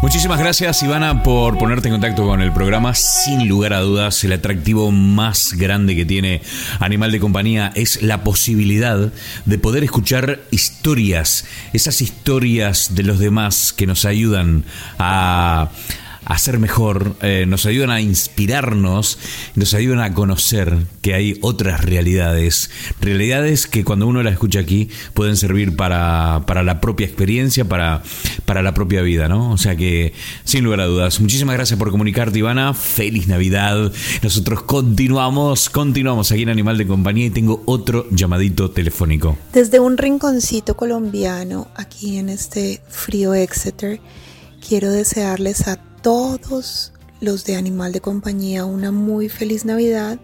[0.00, 2.94] Muchísimas gracias Ivana por ponerte en contacto con el programa.
[2.94, 6.40] Sin lugar a dudas, el atractivo más grande que tiene
[6.78, 9.12] Animal de Compañía es la posibilidad
[9.44, 14.64] de poder escuchar historias, esas historias de los demás que nos ayudan
[15.00, 15.70] a
[16.28, 19.18] a ser mejor, eh, nos ayudan a inspirarnos,
[19.54, 22.70] nos ayudan a conocer que hay otras realidades,
[23.00, 28.02] realidades que cuando uno las escucha aquí pueden servir para, para la propia experiencia, para,
[28.44, 29.52] para la propia vida, ¿no?
[29.52, 30.12] O sea que,
[30.44, 33.90] sin lugar a dudas, muchísimas gracias por comunicarte, Ivana, feliz Navidad,
[34.22, 39.38] nosotros continuamos, continuamos aquí en Animal de Compañía y tengo otro llamadito telefónico.
[39.54, 43.98] Desde un rinconcito colombiano, aquí en este frío Exeter,
[44.60, 50.18] quiero desearles a todos los de Animal de Compañía una muy feliz Navidad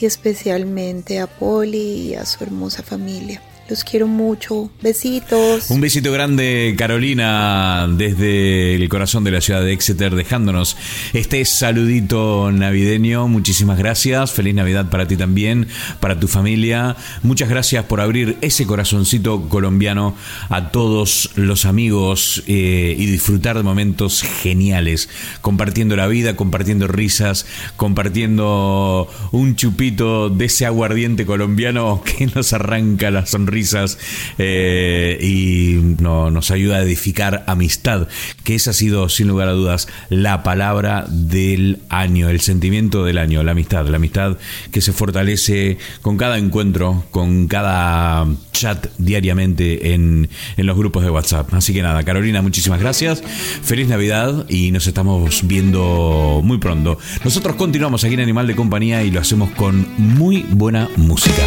[0.00, 3.42] y especialmente a Polly y a su hermosa familia.
[3.66, 4.70] Los quiero mucho.
[4.82, 5.70] Besitos.
[5.70, 10.76] Un besito grande, Carolina, desde el corazón de la ciudad de Exeter, dejándonos
[11.14, 13.26] este saludito navideño.
[13.26, 14.32] Muchísimas gracias.
[14.32, 16.96] Feliz Navidad para ti también, para tu familia.
[17.22, 20.14] Muchas gracias por abrir ese corazoncito colombiano
[20.50, 25.08] a todos los amigos eh, y disfrutar de momentos geniales.
[25.40, 27.46] Compartiendo la vida, compartiendo risas,
[27.76, 33.98] compartiendo un chupito de ese aguardiente colombiano que nos arranca la sonrisa risas
[34.38, 38.08] eh, y no, nos ayuda a edificar amistad,
[38.42, 43.18] que esa ha sido sin lugar a dudas la palabra del año, el sentimiento del
[43.18, 44.36] año, la amistad, la amistad
[44.72, 51.10] que se fortalece con cada encuentro, con cada chat diariamente en, en los grupos de
[51.10, 51.52] WhatsApp.
[51.54, 53.22] Así que nada, Carolina, muchísimas gracias,
[53.62, 56.98] feliz Navidad y nos estamos viendo muy pronto.
[57.24, 61.42] Nosotros continuamos aquí en Animal de Compañía y lo hacemos con muy buena música.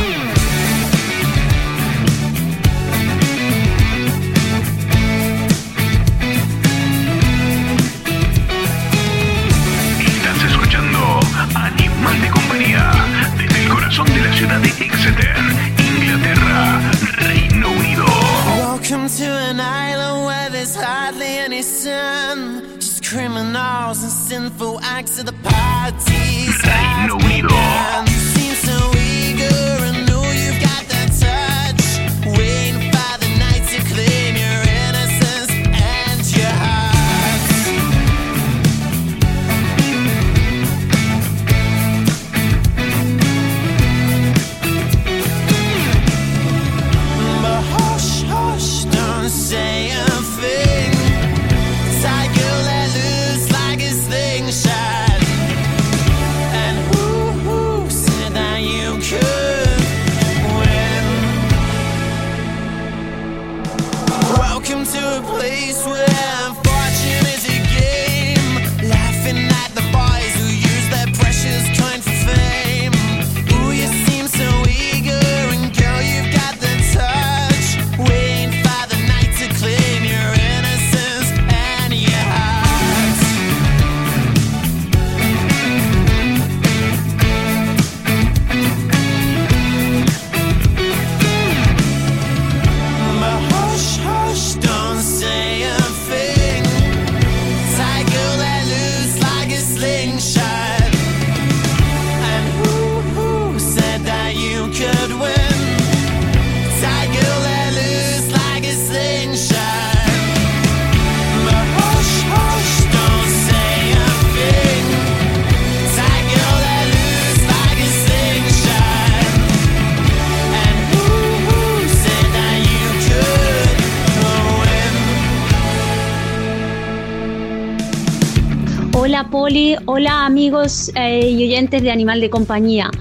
[129.85, 132.91] Hola amigos eh, y oyentes de Animal de Compañía.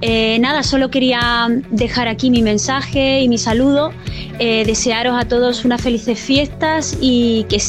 [0.00, 3.92] Eh, nada, solo quería dejar aquí mi mensaje y mi saludo,
[4.38, 7.60] eh, desearos a todos unas felices fiestas y que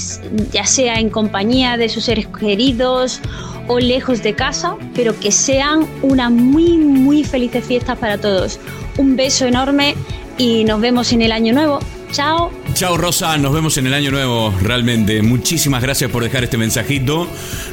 [0.51, 3.21] ya sea en compañía de sus seres queridos
[3.67, 8.59] o lejos de casa, pero que sean unas muy, muy felices fiestas para todos.
[8.97, 9.95] Un beso enorme
[10.37, 11.79] y nos vemos en el año nuevo.
[12.11, 12.51] Chao.
[12.73, 15.21] Chao Rosa, nos vemos en el año nuevo, realmente.
[15.21, 17.27] Muchísimas gracias por dejar este mensajito.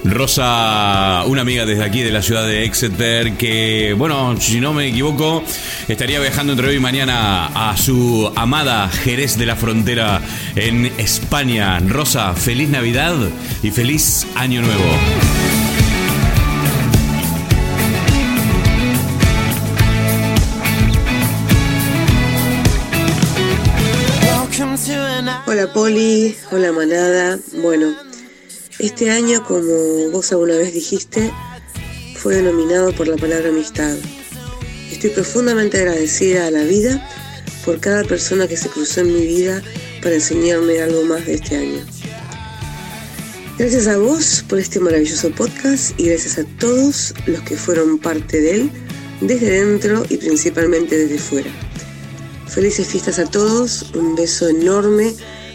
[0.05, 4.89] Rosa, una amiga desde aquí de la ciudad de Exeter, que, bueno, si no me
[4.89, 5.43] equivoco,
[5.89, 10.21] estaría viajando entre hoy y mañana a su amada Jerez de la Frontera
[10.55, 11.79] en España.
[11.81, 13.15] Rosa, feliz Navidad
[13.63, 15.42] y feliz Año Nuevo.
[25.53, 27.39] Hola Poli, hola manada.
[27.61, 27.95] Bueno,
[28.79, 31.31] este año, como vos alguna vez dijiste,
[32.17, 33.95] fue denominado por la palabra amistad.
[34.91, 37.07] Estoy profundamente agradecida a la vida
[37.67, 39.63] por cada persona que se cruzó en mi vida
[40.03, 41.85] para enseñarme algo más de este año.
[43.59, 48.41] Gracias a vos por este maravilloso podcast y gracias a todos los que fueron parte
[48.41, 48.71] de él,
[49.21, 51.51] desde dentro y principalmente desde fuera.
[52.49, 55.15] Felices fiestas a todos, un beso enorme,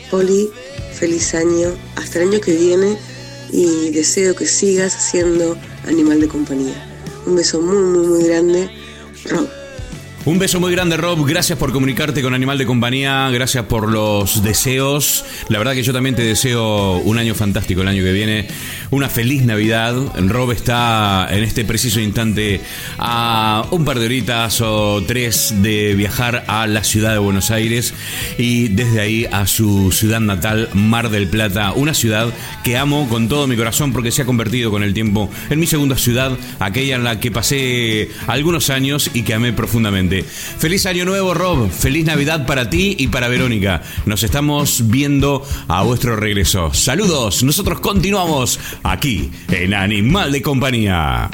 [0.09, 0.49] Poli,
[0.93, 2.97] feliz año, hasta el año que viene
[3.51, 6.75] y deseo que sigas siendo animal de compañía.
[7.25, 8.69] Un beso muy, muy, muy grande,
[9.25, 9.47] Rob.
[10.27, 11.25] Un beso muy grande, Rob.
[11.25, 13.29] Gracias por comunicarte con Animal de Compañía.
[13.29, 15.23] Gracias por los deseos.
[15.47, 18.45] La verdad que yo también te deseo un año fantástico el año que viene.
[18.91, 19.95] Una feliz Navidad.
[20.27, 22.59] Rob está en este preciso instante
[22.97, 27.93] a un par de horitas o tres de viajar a la ciudad de Buenos Aires
[28.37, 31.71] y desde ahí a su ciudad natal, Mar del Plata.
[31.71, 32.27] Una ciudad
[32.65, 35.67] que amo con todo mi corazón porque se ha convertido con el tiempo en mi
[35.67, 40.16] segunda ciudad, aquella en la que pasé algunos años y que amé profundamente.
[40.23, 41.69] Feliz año nuevo, Rob.
[41.69, 43.81] Feliz Navidad para ti y para Verónica.
[44.05, 46.73] Nos estamos viendo a vuestro regreso.
[46.73, 47.43] Saludos.
[47.43, 51.29] Nosotros continuamos aquí en Animal de Compañía.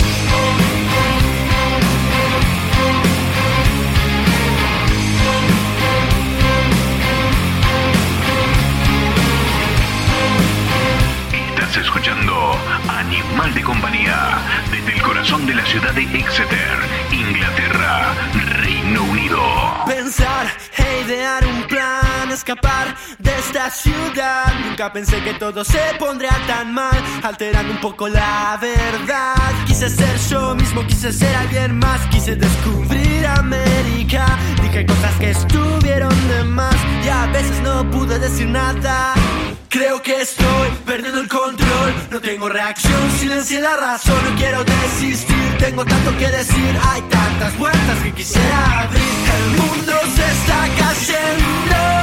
[23.19, 24.53] De esta ciudad.
[24.65, 29.35] Nunca pensé que todo se pondría tan mal, alterando un poco la verdad.
[29.65, 34.37] Quise ser yo mismo, quise ser alguien más, quise descubrir América.
[34.61, 39.13] Dije cosas que estuvieron de más y a veces no pude decir nada.
[39.69, 41.93] Creo que estoy perdiendo el control.
[42.11, 44.19] No tengo reacción, silencié la razón.
[44.29, 46.77] No quiero desistir, tengo tanto que decir.
[46.83, 49.01] Hay tantas vueltas que quisiera abrir.
[49.37, 52.02] El mundo se está cayendo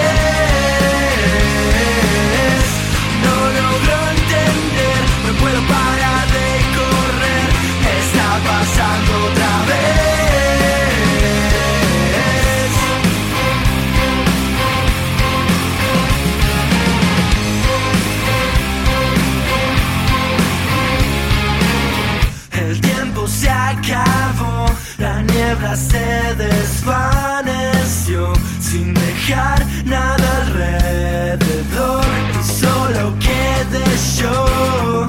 [25.61, 32.03] se desvaneció sin dejar nada alrededor
[32.33, 33.85] y solo quedé
[34.17, 35.05] yo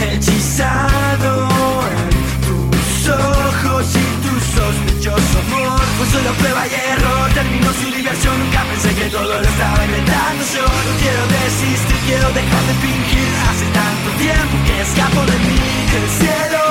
[0.00, 1.48] hechizado
[1.90, 2.10] en
[2.46, 5.80] tus ojos y tu sospechoso amor.
[5.98, 8.38] Fue solo prueba y error, terminó su diversión.
[8.38, 10.62] Nunca pensé que todo lo estaba inventando yo.
[10.62, 13.28] No quiero desistir, quiero dejar de fingir.
[13.50, 15.60] Hace tanto tiempo que escapo de mí.
[15.98, 16.67] El cielo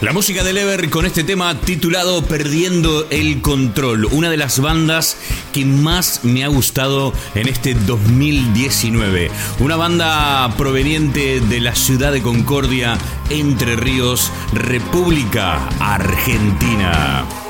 [0.00, 5.16] La música de Lever con este tema titulado Perdiendo el Control, una de las bandas
[5.52, 9.28] que más me ha gustado en este 2019.
[9.58, 12.96] Una banda proveniente de la ciudad de Concordia,
[13.28, 17.47] Entre Ríos, República Argentina.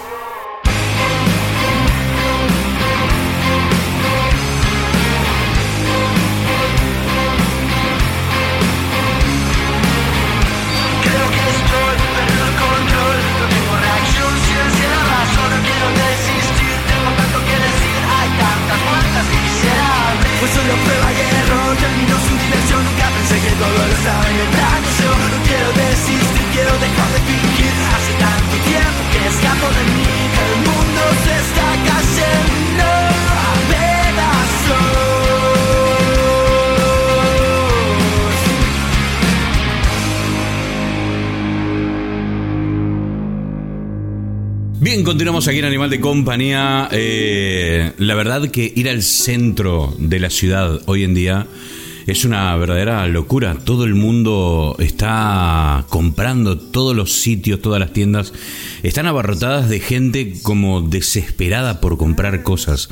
[45.05, 46.89] Continuamos aquí en Animal de Compañía.
[46.91, 51.47] Eh, la verdad que ir al centro de la ciudad hoy en día
[52.07, 53.57] es una verdadera locura.
[53.63, 58.33] Todo el mundo está comprando, todos los sitios, todas las tiendas
[58.83, 62.89] están abarrotadas de gente como desesperada por comprar cosas.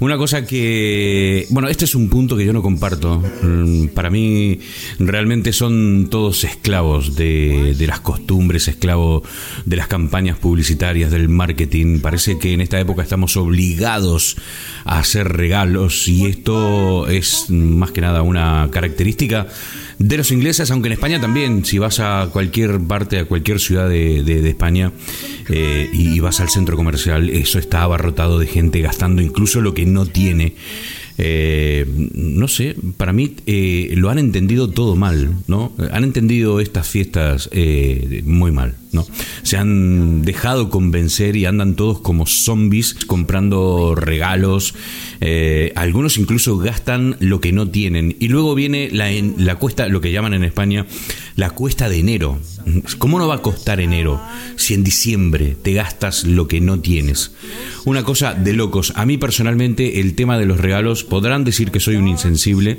[0.00, 3.22] Una cosa que, bueno, este es un punto que yo no comparto.
[3.42, 4.60] Mm, Para mí
[4.98, 9.22] realmente son todos esclavos de, de las costumbres, esclavos
[9.64, 12.00] de las campañas publicitarias, del marketing.
[12.00, 14.36] Parece que en esta época estamos obligados
[14.84, 19.46] a hacer regalos y esto es más que nada una característica
[19.98, 23.88] de los ingleses, aunque en España también, si vas a cualquier parte, a cualquier ciudad
[23.88, 24.92] de, de- de España
[25.48, 29.86] eh, y vas al centro comercial, eso está abarrotado de gente gastando incluso lo que
[29.86, 30.54] no tiene.
[31.18, 35.72] Eh, no sé, para mí eh, lo han entendido todo mal, ¿no?
[35.90, 39.06] Han entendido estas fiestas eh, muy mal, ¿no?
[39.42, 44.74] Se han dejado convencer y andan todos como zombies comprando regalos.
[45.20, 48.16] eh, algunos incluso gastan lo que no tienen.
[48.20, 50.86] Y luego viene la, la cuesta, lo que llaman en España,
[51.36, 52.38] la cuesta de enero.
[52.98, 54.20] ¿Cómo no va a costar enero
[54.56, 57.32] si en diciembre te gastas lo que no tienes?
[57.84, 58.92] Una cosa de locos.
[58.96, 62.78] A mí personalmente el tema de los regalos, podrán decir que soy un insensible,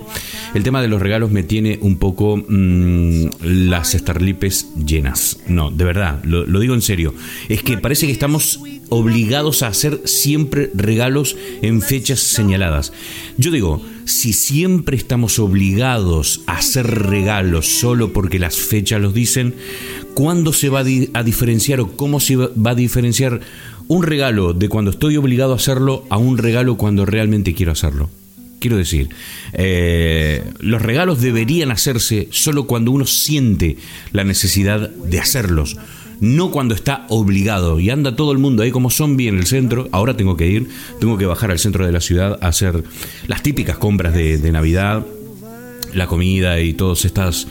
[0.53, 5.39] el tema de los regalos me tiene un poco mm, las estarlipes llenas.
[5.47, 7.13] No, de verdad, lo digo en serio.
[7.47, 8.59] Es que parece que estamos
[8.89, 12.93] obligados a hacer siempre regalos en fechas señaladas.
[13.37, 19.55] Yo digo, si siempre estamos obligados a hacer regalos solo porque las fechas los dicen,
[20.13, 23.41] ¿cuándo se va a, di- a diferenciar o cómo se va va a diferenciar
[23.89, 28.09] un regalo de cuando estoy obligado a hacerlo a un regalo cuando realmente quiero hacerlo?
[28.59, 29.09] Quiero decir,
[29.53, 33.77] eh, los regalos deberían hacerse solo cuando uno siente
[34.13, 35.77] la necesidad de hacerlos,
[36.19, 39.87] no cuando está obligado y anda todo el mundo ahí como zombie en el centro.
[39.91, 42.83] Ahora tengo que ir, tengo que bajar al centro de la ciudad a hacer
[43.27, 45.05] las típicas compras de, de Navidad,
[45.93, 47.47] la comida y todas estas.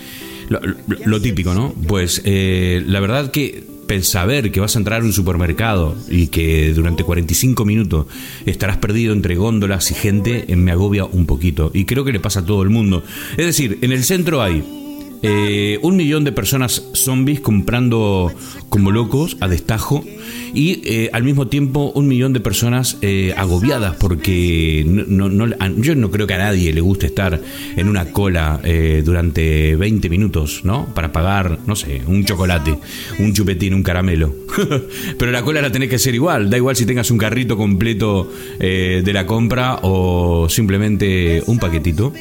[0.49, 1.75] Lo, típico, ¿no?
[1.89, 3.64] Pues eh, la verdad que
[4.03, 8.07] saber que vas a entrar a un supermercado y que durante 45 minutos
[8.45, 11.71] estarás perdido entre góndolas y gente eh, me agobia un poquito.
[11.73, 13.03] Y creo que le pasa a todo el mundo.
[13.37, 14.62] Es decir, en el centro hay
[15.29, 18.33] eh, un millón de personas zombies comprando
[18.68, 20.05] como locos a destajo
[20.55, 25.57] y eh, al mismo tiempo un millón de personas eh, agobiadas porque no, no- no-
[25.79, 27.41] yo no creo que a nadie le guste estar
[27.77, 30.87] en una cola eh, durante 20 minutos, ¿no?
[30.95, 32.79] Para pagar, no sé, un chocolate,
[33.18, 34.33] un chupetín, un caramelo.
[35.18, 38.31] Pero la cola la tenés que hacer igual, da igual si tengas un carrito completo
[38.61, 42.12] eh, de la compra o simplemente un paquetito.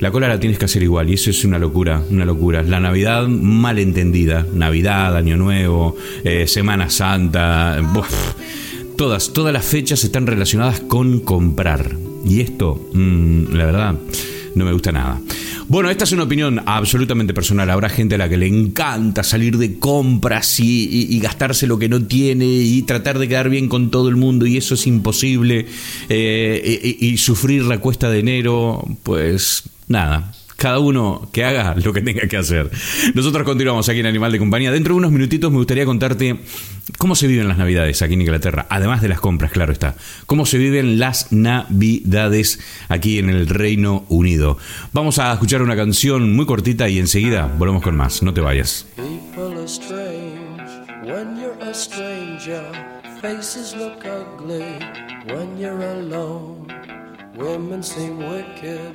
[0.00, 2.62] La cola la tienes que hacer igual y eso es una locura, una locura.
[2.62, 7.80] La Navidad mal entendida, Navidad, Año Nuevo, eh, Semana Santa,
[8.96, 11.96] todas, todas las fechas están relacionadas con comprar.
[12.24, 13.94] Y esto, mm, la verdad,
[14.54, 15.20] no me gusta nada.
[15.66, 17.70] Bueno, esta es una opinión absolutamente personal.
[17.70, 21.78] Habrá gente a la que le encanta salir de compras y, y- y gastarse lo
[21.78, 24.86] que no tiene y tratar de quedar bien con todo el mundo y eso es
[24.86, 25.66] imposible.
[26.10, 30.32] eh, y, y sufrir la cuesta de enero, pues nada.
[30.56, 32.70] Cada uno que haga lo que tenga que hacer.
[33.14, 34.70] Nosotros continuamos aquí en Animal de Compañía.
[34.70, 36.40] Dentro de unos minutitos me gustaría contarte
[36.96, 38.66] cómo se viven las Navidades aquí en Inglaterra.
[38.70, 39.96] Además de las compras, claro está.
[40.26, 44.56] Cómo se viven las Navidades aquí en el Reino Unido.
[44.92, 48.22] Vamos a escuchar una canción muy cortita y enseguida volvemos con más.
[48.22, 48.86] No te vayas.
[57.36, 58.94] Women seem wicked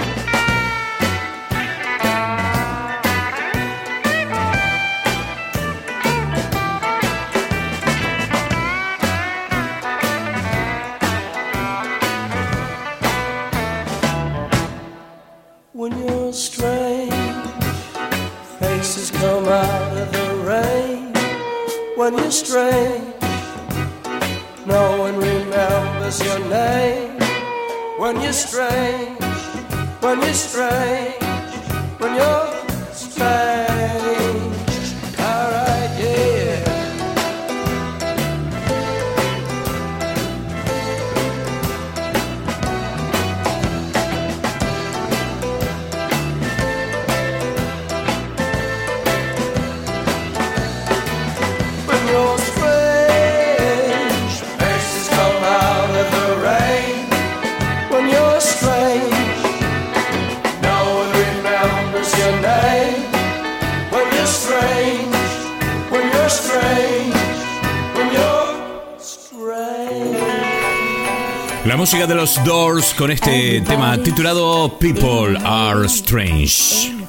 [72.11, 77.00] De los Doors con este tema titulado People Are Strange.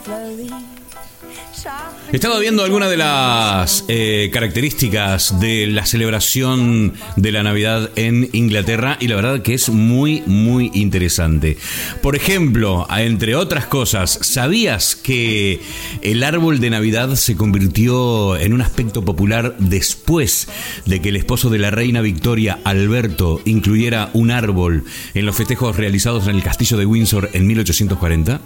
[2.12, 8.98] Estaba viendo algunas de las eh, características de la celebración de la Navidad en Inglaterra
[9.00, 11.56] y la verdad que es muy, muy interesante.
[12.02, 15.62] Por ejemplo, entre otras cosas, ¿sabías que
[16.02, 20.48] el árbol de Navidad se convirtió en un aspecto popular después
[20.84, 24.84] de que el esposo de la reina Victoria, Alberto, incluyera un árbol
[25.14, 28.38] en los festejos realizados en el castillo de Windsor en 1840?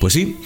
[0.00, 0.38] Pues sí,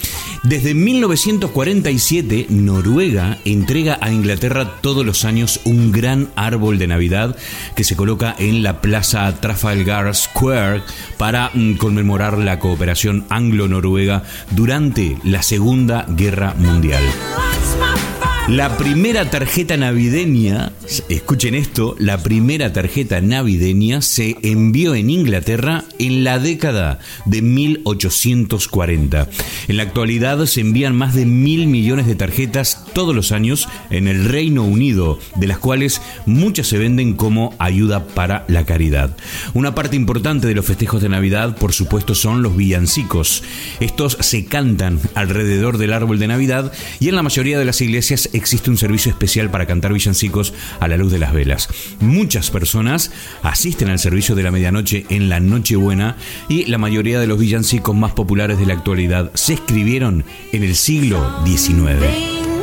[0.43, 7.37] desde 1947 Noruega entrega a Inglaterra todos los años un gran árbol de Navidad
[7.77, 10.83] que se coloca en la plaza Trafalgar Square
[11.19, 17.05] para mm, conmemorar la cooperación anglo-noruega durante la Segunda Guerra Mundial.
[18.49, 20.73] La primera tarjeta navideña,
[21.09, 29.31] escuchen esto, la primera tarjeta navideña se envió en Inglaterra en la década de 1840.
[29.69, 34.09] En la actualidad se envían más de mil millones de tarjetas todos los años en
[34.09, 39.17] el Reino Unido, de las cuales muchas se venden como ayuda para la caridad.
[39.55, 43.43] Una parte importante de los festejos de Navidad, por supuesto, son los villancicos.
[43.81, 48.29] Estos se cantan alrededor del árbol de Navidad y en la mayoría de las iglesias
[48.35, 51.69] existe un servicio especial para cantar villancicos a la luz de las velas.
[52.01, 53.11] Muchas personas
[53.43, 56.17] asisten al servicio de la medianoche en la Nochebuena
[56.49, 60.75] y la mayoría de los villancicos más populares de la actualidad se escribieron en el
[60.75, 62.54] siglo XIX.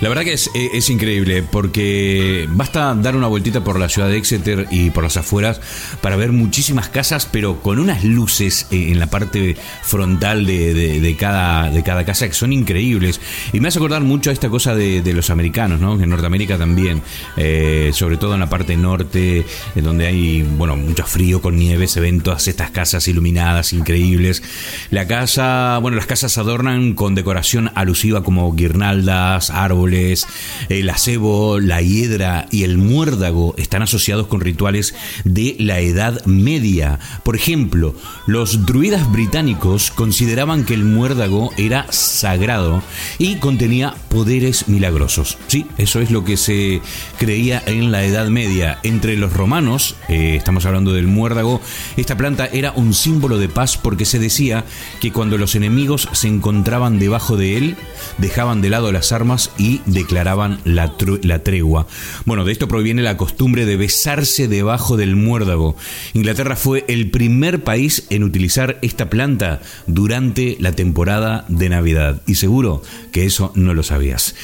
[0.00, 4.08] La verdad que es, eh, es increíble porque basta dar una vueltita por la ciudad
[4.08, 5.60] de Exeter y por las afueras
[6.02, 11.16] para ver muchísimas casas, pero con unas luces eh, en la parte frontal de, de-
[11.16, 13.20] cada, de cada casa que son increíbles.
[13.52, 15.94] Y me hace acordar mucho a esta cosa de, de los americanos, ¿no?
[16.00, 17.00] En Norteamérica también,
[17.36, 22.00] eh, sobre todo en la parte norte, donde hay, bueno, mucho frío con nieve, se
[22.00, 24.42] ven todas estas casas iluminadas, increíbles.
[24.90, 31.60] La casa, bueno, las casas se adornan con decoración alusiva como guirnaldas, árboles, el acebo,
[31.60, 36.98] la hiedra y el muérdago están asociados con rituales de la Edad Media.
[37.24, 37.94] Por ejemplo,
[38.26, 42.82] los druidas británicos consideraban que el muérdago era sagrado
[43.18, 45.38] y contenía poderes milagrosos.
[45.48, 46.80] Sí, eso es lo que se
[47.18, 48.78] creía en la Edad Media.
[48.82, 51.60] Entre los romanos, eh, estamos hablando del muérdago,
[51.96, 54.64] esta planta era un símbolo de paz porque se decía
[55.00, 57.76] que cuando los enemigos se encontraban debajo de él,
[58.18, 61.86] dejaban de lado las armas y declaraban la, la tregua.
[62.24, 65.76] Bueno, de esto proviene la costumbre de besarse debajo del muérdago.
[66.12, 72.22] Inglaterra fue el primer país en utilizar esta planta durante la temporada de Navidad.
[72.26, 74.34] Y seguro que eso no lo sabías.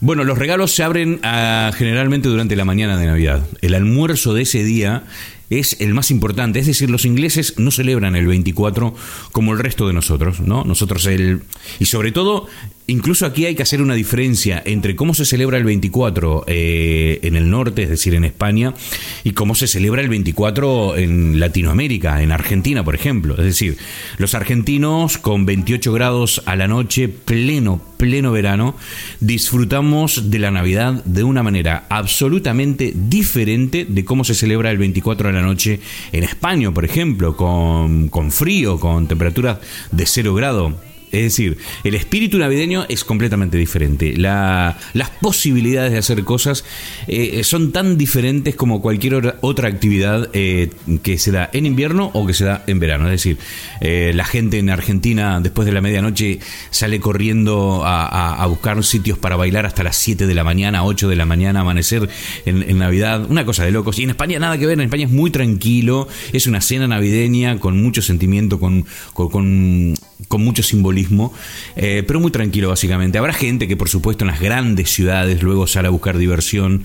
[0.00, 3.46] Bueno, los regalos se abren ah, generalmente durante la mañana de Navidad.
[3.60, 5.04] El almuerzo de ese día
[5.50, 6.60] es el más importante.
[6.60, 8.94] Es decir, los ingleses no celebran el 24
[9.32, 10.64] como el resto de nosotros, ¿no?
[10.64, 11.42] Nosotros el...
[11.80, 12.46] Y sobre todo,
[12.90, 17.36] incluso aquí hay que hacer una diferencia entre cómo se celebra el 24 eh, en
[17.36, 18.74] el norte, es decir, en España,
[19.24, 23.34] y cómo se celebra el 24 en Latinoamérica, en Argentina, por ejemplo.
[23.38, 23.78] Es decir,
[24.18, 28.74] los argentinos con 28 grados a la noche, pleno, pleno verano,
[29.20, 35.28] disfrutamos de la Navidad de una manera absolutamente diferente de cómo se celebra el 24
[35.28, 35.80] de la noche
[36.12, 39.58] en España, por ejemplo, con, con frío, con temperaturas
[39.92, 40.89] de 0 grado.
[41.12, 44.16] Es decir, el espíritu navideño es completamente diferente.
[44.16, 46.64] La- las posibilidades de hacer cosas
[47.08, 50.70] eh, son tan diferentes como cualquier otra- actividad eh,
[51.02, 53.06] que se da en invierno o que se da en verano.
[53.06, 53.38] Es decir,
[53.80, 56.38] eh, la gente en Argentina después de la medianoche
[56.70, 61.16] sale corriendo a, buscar sitios para bailar hasta las 7 de la mañana, 8 de
[61.16, 62.08] la mañana, amanecer
[62.46, 63.26] en, en Navidad.
[63.28, 63.98] Una cosa de locos.
[63.98, 64.74] Y en España nada que ver.
[64.78, 66.08] En España es muy tranquilo.
[66.32, 70.99] Es una cena navideña con mucho sentimiento, con- con mucho simbolismo
[71.76, 73.18] eh, pero muy tranquilo básicamente.
[73.18, 76.84] Habrá gente que por supuesto en las grandes ciudades luego sale a buscar diversión,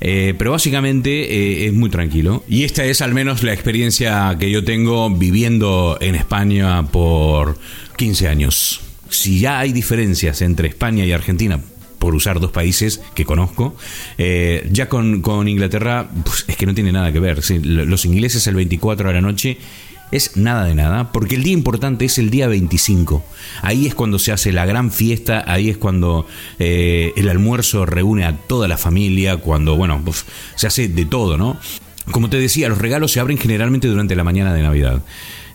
[0.00, 2.44] eh, pero básicamente eh, es muy tranquilo.
[2.48, 7.58] Y esta es al menos la experiencia que yo tengo viviendo en España por
[7.96, 8.80] 15 años.
[9.08, 11.60] Si ya hay diferencias entre España y Argentina,
[11.98, 13.76] por usar dos países que conozco.
[14.18, 17.40] Ya con, con Inglaterra pues, es que no tiene nada que ver.
[17.62, 19.56] Los ingleses el 24 de la noche
[20.16, 23.24] es nada de nada, porque el día importante es el día 25.
[23.62, 26.26] Ahí es cuando se hace la gran fiesta, ahí es cuando
[26.58, 31.36] eh, el almuerzo reúne a toda la familia, cuando, bueno, pues, se hace de todo,
[31.36, 31.58] ¿no?
[32.10, 35.02] Como te decía, los regalos se abren generalmente durante la mañana de Navidad.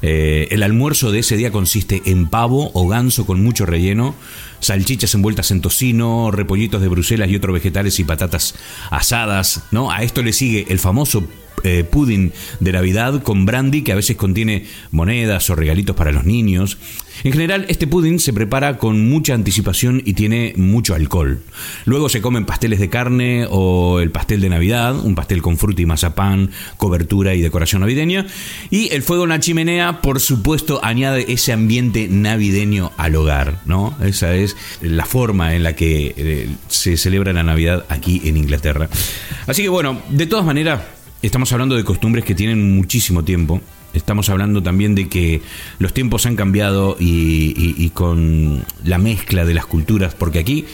[0.01, 4.15] Eh, el almuerzo de ese día consiste en pavo o ganso con mucho relleno,
[4.59, 8.55] salchichas envueltas en tocino, repollitos de Bruselas y otros vegetales y patatas
[8.89, 9.91] asadas, ¿no?
[9.91, 11.27] A esto le sigue el famoso
[11.63, 16.25] eh, pudding de Navidad con brandy que a veces contiene monedas o regalitos para los
[16.25, 16.77] niños.
[17.23, 21.41] En general, este pudding se prepara con mucha anticipación y tiene mucho alcohol.
[21.85, 25.81] Luego se comen pasteles de carne o el pastel de Navidad, un pastel con fruta
[25.81, 28.25] y mazapán, cobertura y decoración navideña.
[28.69, 33.97] Y el fuego en la chimenea, por supuesto, añade ese ambiente navideño al hogar, ¿no?
[34.01, 38.89] Esa es la forma en la que eh, se celebra la Navidad aquí en Inglaterra.
[39.45, 40.81] Así que bueno, de todas maneras,
[41.21, 43.61] estamos hablando de costumbres que tienen muchísimo tiempo.
[43.93, 45.41] Estamos hablando también de que
[45.79, 50.65] los tiempos han cambiado y, y- y con la mezcla de las culturas, porque aquí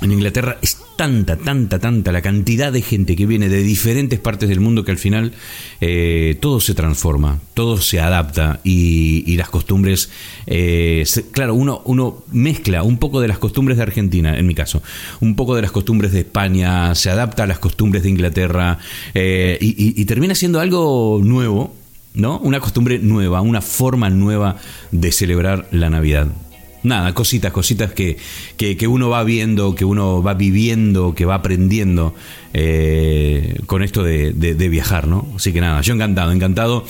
[0.00, 0.58] en Inglaterra
[0.96, 4.90] tanta, tanta, tanta la cantidad de gente que viene de diferentes partes del mundo que
[4.92, 5.32] al final
[5.80, 10.10] eh, todo se transforma, todo se adapta y, las costumbres,
[10.46, 14.82] eh, claro, uno, uno mezcla un poco de las costumbres de Argentina, en mi caso,
[15.20, 18.78] un poco de las costumbres de España, se adapta a las costumbres de Inglaterra
[19.14, 21.74] eh, y- y termina siendo algo nuevo,
[22.14, 22.38] ¿no?
[22.40, 24.56] Una costumbre nueva, una forma nueva
[24.90, 26.28] de celebrar la Navidad.
[26.84, 28.16] Nada, cositas, cositas que,
[28.56, 32.12] que, que uno va viendo, que uno va viviendo, que va aprendiendo
[32.54, 35.28] eh, con esto de, de- viajar, ¿no?
[35.36, 36.84] Así que nada, yo encantado, encantado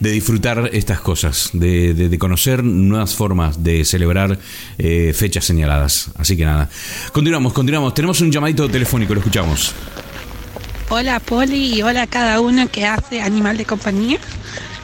[0.00, 4.38] de disfrutar estas cosas, de, de- de conocer nuevas formas de celebrar
[4.76, 6.10] eh, fechas señaladas.
[6.16, 6.68] Así que nada,
[7.12, 7.94] continuamos, continuamos.
[7.94, 9.72] Tenemos un llamadito telefónico, lo escuchamos.
[10.90, 14.18] Hola Poli y hola a cada uno que hace Animal de Compañía.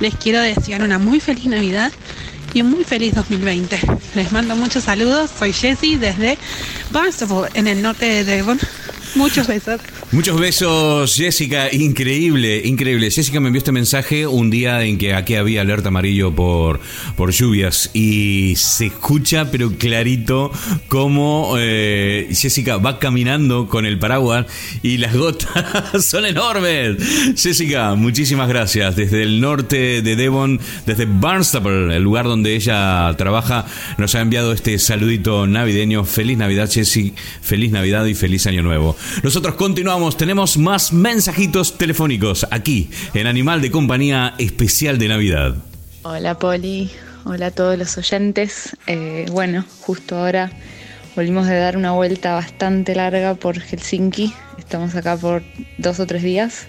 [0.01, 1.93] Les quiero desear una muy feliz Navidad
[2.55, 3.81] y un muy feliz 2020.
[4.15, 5.31] Les mando muchos saludos.
[5.37, 6.39] Soy Jessie desde
[6.91, 8.59] Barnstable, en el norte de Devon.
[9.15, 9.81] Muchos besos.
[10.11, 11.73] Muchos besos, Jessica.
[11.73, 13.11] Increíble, increíble.
[13.11, 16.81] Jessica me envió este mensaje un día en que aquí había alerta amarillo por,
[17.17, 20.51] por lluvias y se escucha, pero clarito,
[20.89, 24.47] cómo eh, Jessica va caminando con el paraguas
[24.83, 26.97] y las gotas son enormes.
[27.37, 28.97] Jessica, muchísimas gracias.
[28.97, 33.65] Desde el norte de Devon, desde Barnstable, el lugar donde ella trabaja,
[33.97, 36.05] nos ha enviado este saludito navideño.
[36.05, 37.21] Feliz Navidad, Jessica.
[37.43, 38.97] Feliz Navidad y feliz Año Nuevo.
[39.23, 45.57] Nosotros continuamos, tenemos más mensajitos telefónicos aquí en Animal de Compañía Especial de Navidad.
[46.03, 46.91] Hola Poli,
[47.25, 48.77] hola a todos los oyentes.
[48.87, 50.51] Eh, bueno, justo ahora
[51.17, 54.33] volvimos de dar una vuelta bastante larga por Helsinki.
[54.59, 55.43] Estamos acá por
[55.79, 56.67] dos o tres días.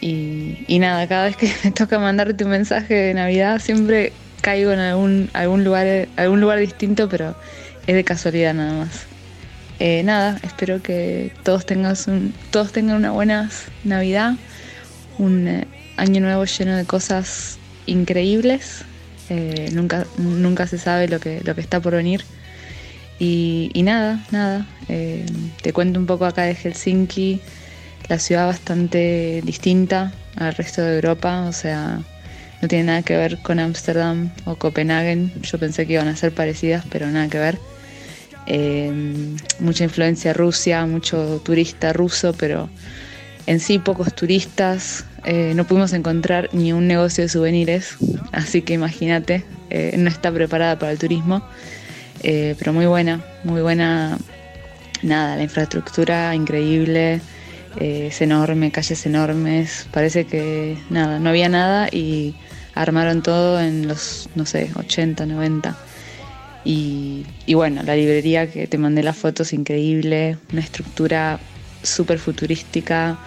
[0.00, 4.72] Y, y nada, cada vez que me toca mandarte un mensaje de Navidad siempre caigo
[4.72, 7.36] en algún, algún, lugar, algún lugar distinto, pero
[7.86, 9.09] es de casualidad nada más.
[9.80, 13.50] Eh, nada, espero que todos, tengas un, todos tengan una buena
[13.82, 14.34] Navidad,
[15.16, 15.66] un eh,
[15.96, 18.84] año nuevo lleno de cosas increíbles.
[19.30, 22.24] Eh, nunca, nunca se sabe lo que, lo que está por venir.
[23.18, 24.66] Y, nada, nada.
[24.88, 25.24] eh,
[25.62, 27.40] te cuento un poco acá de Helsinki,
[28.08, 32.00] la ciudad bastante distinta al resto de Europa, o sea,
[32.60, 35.30] no tiene nada que ver con Ámsterdam o Copenhague.
[35.42, 37.58] Yo pensé que iban a ser parecidas, pero nada que ver.
[38.46, 42.68] Eh, mucha influencia rusia, mucho turista ruso, pero
[43.46, 45.04] en sí pocos turistas.
[45.24, 47.96] Eh, no pudimos encontrar ni un negocio de souvenirs,
[48.32, 51.42] así que imagínate, eh, no está preparada para el turismo.
[52.22, 54.18] Eh, pero muy buena, muy buena.
[55.02, 57.20] Nada, la infraestructura increíble,
[57.78, 59.86] es enorme, calles enormes.
[59.90, 62.34] Parece que nada, no había nada y
[62.74, 65.76] armaron todo en los, no sé, 80, 90.
[66.64, 71.40] Y, bueno, la librería que te mandé las fotos, increíble, una estructura
[71.82, 73.18] súper futurística,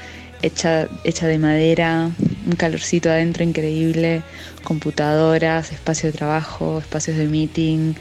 [0.41, 2.11] hecha, hecha de madera,
[2.45, 4.21] un calorcito adentro increíble,
[4.63, 7.93] computadoras, espacio de trabajo, espacios de meeting,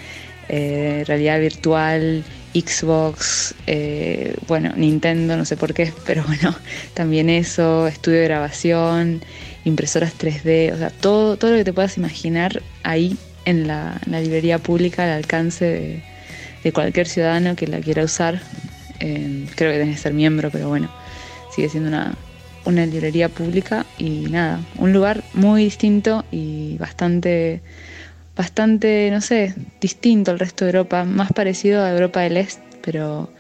[0.48, 6.54] eh, realidad virtual, Xbox, eh, bueno, Nintendo, no sé por qué, pero bueno,
[6.92, 9.22] también eso, estudio de grabación,
[9.64, 14.58] impresoras 3D, o sea, todo, todo lo que te puedas imaginar ahí en la, librería
[14.58, 16.02] pública al alcance
[16.62, 18.40] de, cualquier ciudadano que la quiera usar.
[18.98, 20.88] Creo que tenés que ser miembro, pero bueno,
[21.50, 22.14] sigue siendo una,
[22.64, 27.62] una librería pública y nada, un lugar muy distinto y bastante,
[28.36, 33.30] bastante, no sé, distinto al resto de Europa, más parecido a Europa del Este, pero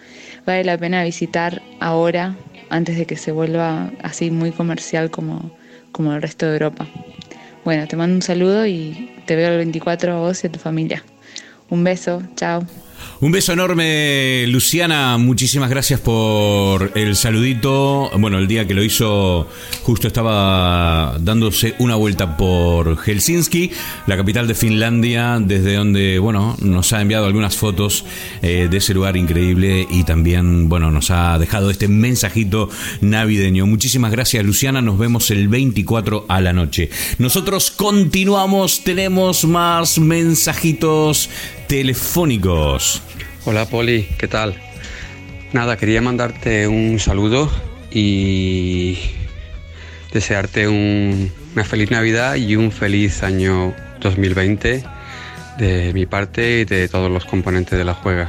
[0.46, 2.36] vale la pena visitar ahora
[2.70, 5.54] antes de que se vuelva así muy comercial como,
[5.92, 6.88] como el resto de Europa.
[7.64, 10.58] Bueno, te mando un saludo y te veo el 24 a vos y a tu
[10.58, 11.04] familia.
[11.70, 12.66] Un beso, chao.
[13.20, 15.16] Un beso enorme, Luciana.
[15.16, 18.10] Muchísimas gracias por el saludito.
[18.18, 19.48] Bueno, el día que lo hizo,
[19.82, 23.70] justo estaba dándose una vuelta por Helsinki,
[24.08, 28.04] la capital de Finlandia, desde donde, bueno, nos ha enviado algunas fotos
[28.42, 33.66] eh, de ese lugar increíble y también, bueno, nos ha dejado este mensajito navideño.
[33.66, 34.82] Muchísimas gracias, Luciana.
[34.82, 36.90] Nos vemos el 24 a la noche.
[37.18, 41.30] Nosotros continuamos, tenemos más mensajitos
[41.72, 43.00] telefónicos.
[43.46, 44.54] Hola Poli, ¿qué tal?
[45.54, 47.50] Nada, quería mandarte un saludo
[47.90, 48.98] y
[50.12, 54.84] desearte un- una feliz Navidad y un feliz año 2020
[55.56, 58.28] de mi parte y de todos los componentes de la juega.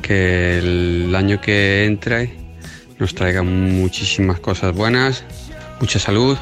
[0.00, 2.30] Que el año que entre
[3.00, 5.24] nos traiga muchísimas cosas buenas,
[5.80, 6.38] mucha salud,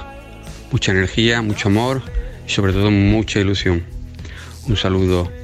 [0.70, 2.02] mucha energía, mucho amor
[2.46, 3.82] y sobre todo mucha ilusión.
[4.68, 5.39] Un saludo.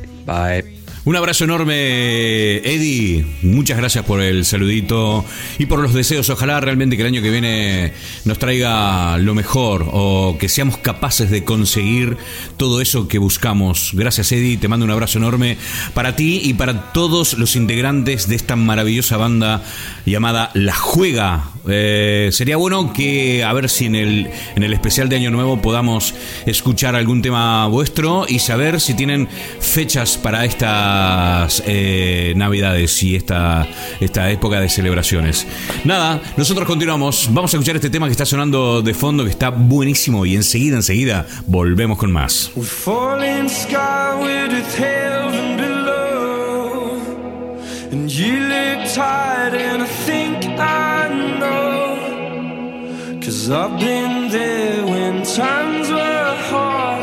[1.07, 3.25] Un abrazo enorme, Eddie.
[3.43, 5.25] Muchas gracias por el saludito
[5.57, 6.29] y por los deseos.
[6.31, 7.93] Ojalá realmente que el año que viene
[8.25, 12.17] nos traiga lo mejor o que seamos capaces de conseguir
[12.57, 13.93] todo eso que buscamos.
[13.95, 14.57] Gracias, Eddie.
[14.57, 15.59] Te mando un abrazo enorme
[15.95, 19.63] para ti y para todos los integrantes de esta maravillosa banda
[20.07, 21.51] llamada La Juega.
[21.69, 25.61] Eh, sería bueno que, a ver si en el, en el especial de Año Nuevo
[25.61, 26.15] podamos
[26.47, 29.29] escuchar algún tema vuestro y saber si tienen
[29.61, 33.67] fechas para estas eh, Navidades y esta,
[34.01, 35.47] esta época de celebraciones.
[35.85, 37.29] Nada, nosotros continuamos.
[37.31, 40.77] Vamos a escuchar este tema que está sonando de fondo, que está buenísimo y enseguida,
[40.77, 42.53] enseguida volvemos con más.
[50.59, 50.96] And.
[53.37, 57.03] Cause I've been there when times were hard.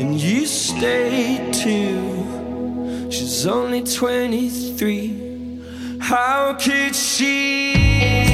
[0.00, 3.10] And you stayed too.
[3.10, 5.98] She's only 23.
[6.00, 8.25] How could she?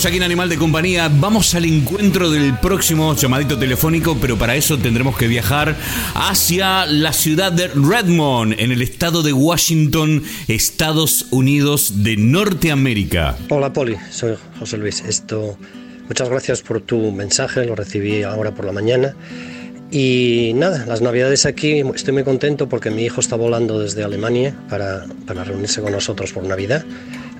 [0.00, 1.10] Continuamos aquí en Animal de Compañía.
[1.12, 5.76] Vamos al encuentro del próximo llamadito telefónico, pero para eso tendremos que viajar
[6.14, 13.36] hacia la ciudad de Redmond, en el estado de Washington, Estados Unidos de Norteamérica.
[13.50, 15.04] Hola Poli, soy José Luis.
[15.06, 15.58] Esto,
[16.08, 19.14] muchas gracias por tu mensaje, lo recibí ahora por la mañana.
[19.90, 24.56] Y nada, las navidades aquí estoy muy contento porque mi hijo está volando desde Alemania
[24.70, 26.86] para, para reunirse con nosotros por Navidad.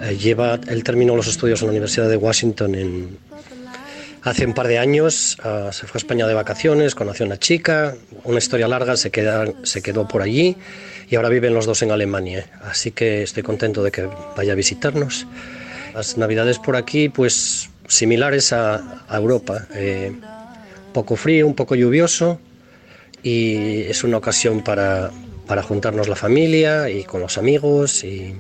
[0.02, 3.18] Eh, lleva, él terminó los estudios en la Universidad de Washington
[4.22, 5.38] hace un par de años.
[5.42, 9.46] ah, se fue a España de vacaciones, conoció una chica, una historia larga, se, queda,
[9.62, 10.56] se quedó por allí
[11.08, 12.46] y ahora viven los dos en Alemania.
[12.62, 15.26] Así que estoy contento de que vaya a visitarnos.
[15.94, 19.66] Las navidades por aquí, pues similares a, a Europa.
[19.74, 20.12] Eh,
[20.92, 22.40] poco frío, un poco lluvioso
[23.22, 25.10] y es una ocasión para,
[25.46, 28.34] para juntarnos la familia y con los amigos y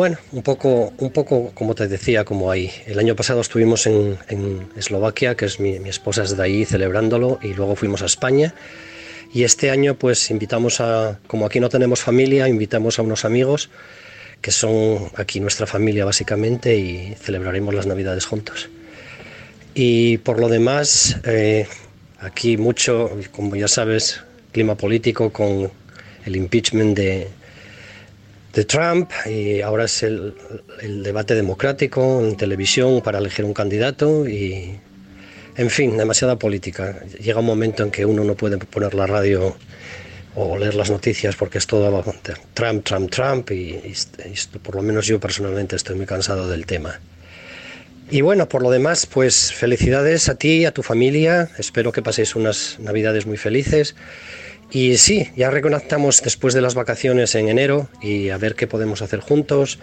[0.00, 2.70] bueno, un poco, un poco como te decía, como ahí.
[2.86, 4.16] El año pasado estuvimos en,
[4.74, 8.54] Eslovaquia, que es mi, mi esposa es de ahí celebrándolo y luego fuimos a España.
[9.34, 13.68] Y este año pues invitamos a, como aquí no tenemos familia, invitamos a unos amigos
[14.40, 18.70] que son aquí nuestra familia básicamente y celebraremos las navidades juntos.
[19.74, 21.66] Y por lo demás, eh,
[22.20, 25.70] aquí mucho, como ya sabes, clima político con
[26.24, 27.28] el impeachment de,
[28.52, 30.34] de Trump y ahora es el,
[31.02, 34.78] debate democrático en televisión para elegir un candidato y,
[35.56, 37.00] en fin, demasiada política.
[37.20, 39.56] Llega un momento en que uno no puede poner la radio
[40.34, 42.04] o leer las noticias porque es todo
[42.54, 43.94] Trump, Trump, Trump y, y-
[44.26, 47.00] y por lo menos yo personalmente estoy muy cansado del tema.
[48.12, 51.48] Y bueno, por lo demás, pues felicidades a ti y a tu familia.
[51.58, 53.94] Espero que paséis unas navidades muy felices.
[54.70, 59.02] Y sí, ya reconectamos después de las vacaciones en enero y a ver qué podemos
[59.02, 59.78] hacer juntos.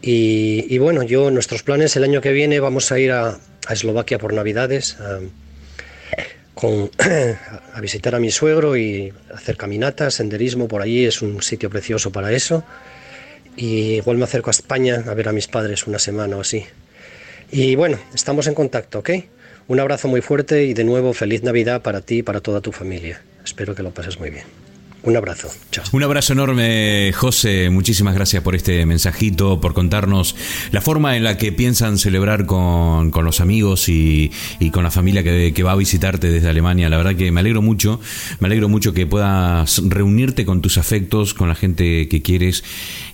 [0.00, 3.38] Y, bueno, yo, nuestros planes el año que viene vamos a ir a,
[3.68, 4.96] Eslovaquia por Navidades.
[5.00, 5.20] a-
[7.74, 12.10] a visitar a mi suegro y hacer caminatas, senderismo por allí, es un sitio precioso
[12.10, 12.64] para eso.
[13.56, 16.64] Y igual me acerco a España a ver a mis padres una semana o así.
[17.52, 19.10] Y bueno, estamos en contacto, ¿ok?
[19.68, 22.72] Un abrazo muy fuerte y de nuevo feliz Navidad para ti y para toda tu
[22.72, 23.20] familia.
[23.44, 24.44] Espero que lo pases muy bien.
[25.04, 25.48] Un abrazo.
[25.92, 27.70] Un abrazo enorme, José.
[27.70, 30.34] Muchísimas gracias por este mensajito, por contarnos
[30.72, 34.90] la forma en la que piensan celebrar con, con los amigos y, y con la
[34.90, 36.88] familia que, que va a visitarte desde Alemania.
[36.88, 38.00] La verdad que me alegro mucho,
[38.40, 42.64] me alegro mucho que puedas reunirte con tus afectos, con la gente que quieres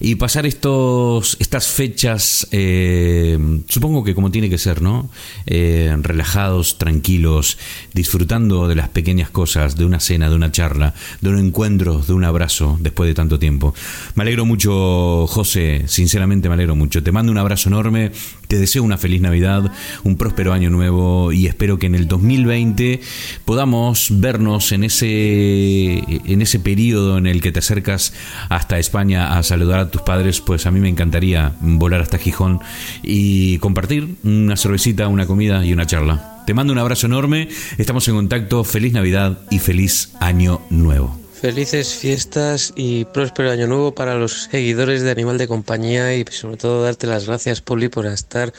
[0.00, 3.38] y pasar estos, estas fechas, eh,
[3.68, 5.10] supongo que como tiene que ser, ¿no?
[5.46, 7.58] Eh, relajados, tranquilos,
[7.92, 12.14] disfrutando de las pequeñas cosas, de una cena, de una charla, de un encuentro, de
[12.14, 13.74] un abrazo después de tanto tiempo.
[14.14, 17.02] Me alegro mucho, José, sinceramente me alegro mucho.
[17.02, 18.10] Te mando un abrazo enorme,
[18.48, 19.70] te deseo una feliz Navidad,
[20.02, 23.00] un próspero año nuevo y espero que en el 2020
[23.44, 28.14] podamos vernos en ese, en ese periodo en el que te acercas
[28.48, 32.60] hasta España a saludar a tus padres, pues a mí me encantaría volar hasta Gijón
[33.02, 36.42] y compartir una cervecita, una comida y una charla.
[36.46, 37.48] Te mando un abrazo enorme,
[37.78, 41.23] estamos en contacto, feliz Navidad y feliz año nuevo.
[41.44, 46.56] Felices fiestas y próspero año nuevo para los seguidores de Animal de Compañía y sobre
[46.56, 48.50] todo darte las gracias, Poli, por estar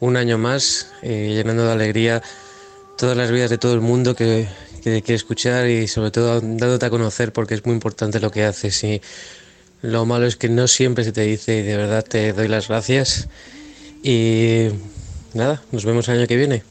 [0.00, 2.22] un año más eh, llenando de alegría
[2.98, 4.46] todas las vidas de todo el mundo que,
[4.84, 8.44] que quiere escuchar y sobre todo dándote a conocer porque es muy importante lo que
[8.44, 9.00] haces y
[9.80, 12.68] lo malo es que no siempre se te dice y de verdad te doy las
[12.68, 13.28] gracias
[14.02, 14.68] y
[15.32, 16.64] nada, nos vemos el año que viene.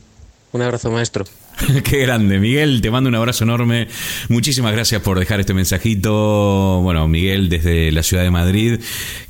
[0.51, 1.25] Un abrazo maestro.
[1.83, 3.87] Qué grande, Miguel, te mando un abrazo enorme.
[4.29, 6.79] Muchísimas gracias por dejar este mensajito.
[6.81, 8.79] Bueno, Miguel desde la ciudad de Madrid,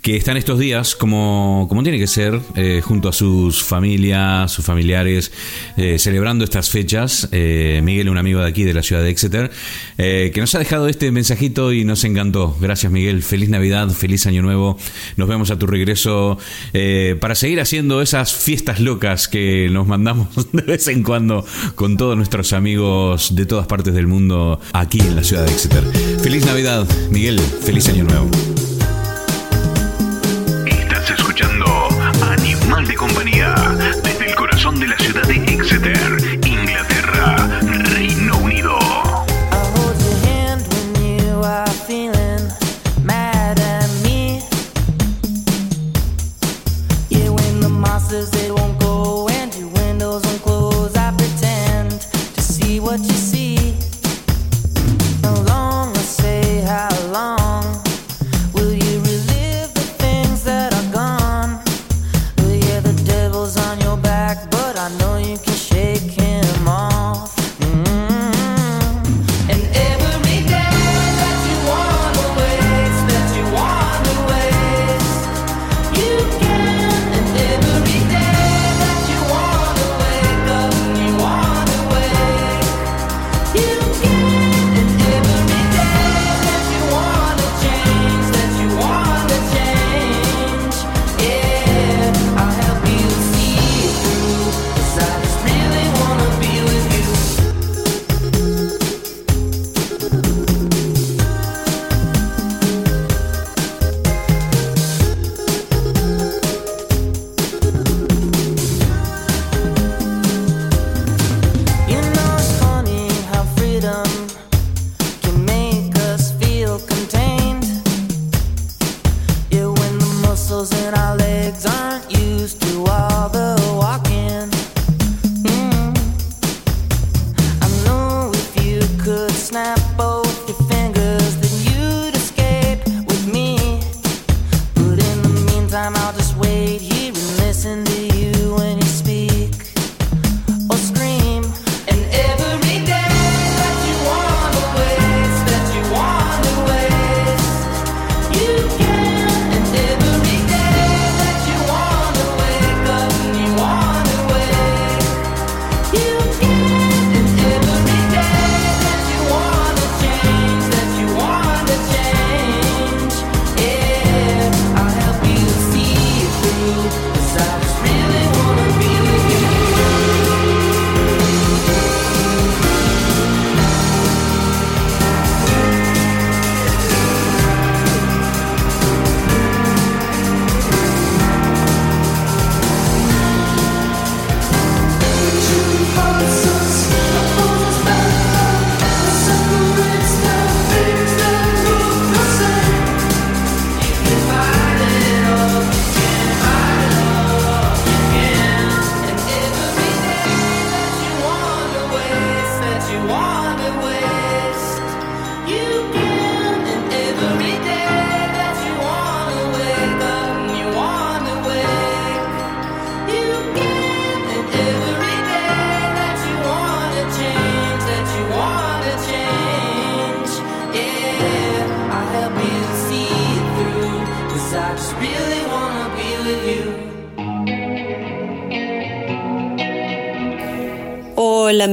[0.01, 4.51] que está en estos días, como, como tiene que ser, eh, junto a sus familias,
[4.51, 5.31] sus familiares,
[5.77, 7.29] eh, celebrando estas fechas.
[7.31, 9.51] Eh, Miguel, un amigo de aquí, de la ciudad de Exeter,
[9.97, 12.55] que nos ha dejado este mensajito y nos encantó.
[12.59, 13.23] Gracias, Miguel.
[13.23, 14.77] Feliz Navidad, feliz Año Nuevo.
[15.17, 16.37] Nos vemos a tu regreso
[17.19, 21.45] para seguir haciendo esas fiestas locas que nos mandamos de vez en cuando
[21.75, 25.83] con todos nuestros amigos de todas partes del mundo aquí en la ciudad de Exeter.
[26.21, 27.39] Feliz Navidad, Miguel.
[27.39, 28.29] Feliz Año Nuevo.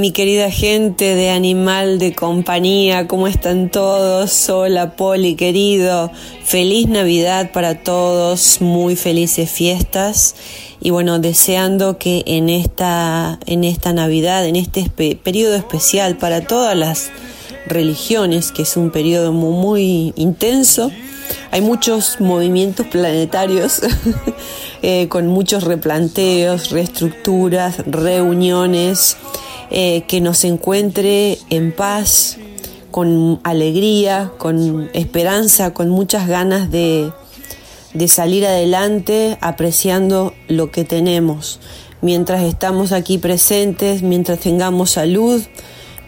[0.07, 4.49] Mi querida gente de Animal de Compañía, ¿cómo están todos?
[4.49, 6.12] Hola Poli querido,
[6.45, 10.37] feliz Navidad para todos, muy felices fiestas
[10.81, 16.77] y bueno, deseando que en esta, en esta Navidad, en este periodo especial para todas
[16.77, 17.11] las
[17.66, 20.93] religiones, que es un periodo muy, muy intenso,
[21.51, 23.81] hay muchos movimientos planetarios
[24.83, 29.16] eh, con muchos replanteos, reestructuras, reuniones,
[29.70, 32.38] eh, que nos encuentre en paz,
[32.90, 37.12] con alegría, con esperanza, con muchas ganas de,
[37.94, 41.60] de salir adelante apreciando lo que tenemos.
[42.01, 45.43] Mientras estamos aquí presentes, mientras tengamos salud,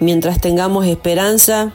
[0.00, 1.74] mientras tengamos esperanza,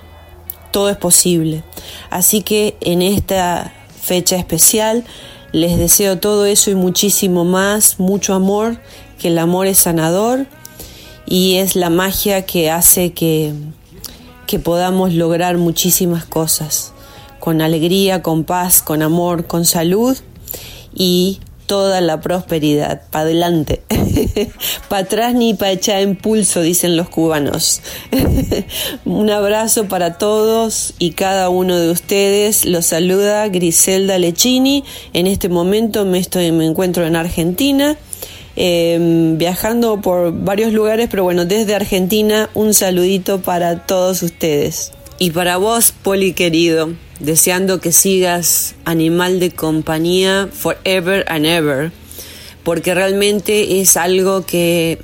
[0.72, 1.64] todo es posible.
[2.10, 5.04] Así que en esta fecha especial
[5.52, 8.80] les deseo todo eso y muchísimo más, mucho amor,
[9.20, 10.48] que el amor es sanador
[11.26, 13.54] y es la magia que hace que,
[14.48, 16.94] que podamos lograr muchísimas cosas,
[17.40, 20.18] con alegría, con paz, con amor, con salud
[20.96, 23.02] y toda la prosperidad.
[23.10, 23.82] Para adelante.
[24.90, 27.82] para atrás ni para echar impulso, dicen los cubanos.
[29.06, 32.66] Un abrazo para todos y cada uno de ustedes.
[32.66, 34.84] Los saluda Griselda Lechini.
[35.14, 37.98] En este momento me, estoy, me encuentro en Argentina.
[38.56, 44.92] Eh, viajando por varios lugares, pero bueno, desde Argentina un saludito para todos ustedes.
[45.20, 51.92] Y para vos, Poli querido, deseando que sigas animal de compañía forever and ever,
[52.64, 55.00] porque realmente es algo que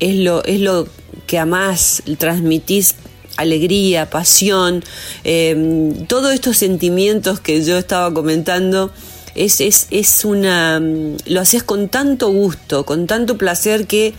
[0.00, 0.86] es lo, es lo
[1.26, 2.96] que amás, transmitís
[3.36, 4.84] alegría, pasión,
[5.24, 8.90] eh, todos estos sentimientos que yo estaba comentando.
[9.34, 10.80] Es, es, es una.
[11.26, 14.14] Lo haces con tanto gusto, con tanto placer que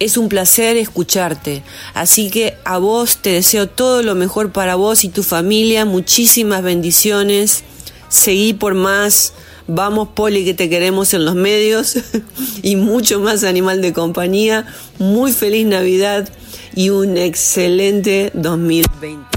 [0.00, 1.62] es un placer escucharte.
[1.94, 5.84] Así que a vos te deseo todo lo mejor para vos y tu familia.
[5.84, 7.62] Muchísimas bendiciones.
[8.08, 9.34] Seguí por más.
[9.68, 11.96] Vamos, Poli, que te queremos en los medios.
[12.62, 14.66] y mucho más animal de compañía.
[14.98, 16.28] Muy feliz Navidad
[16.74, 19.29] y un excelente 2020.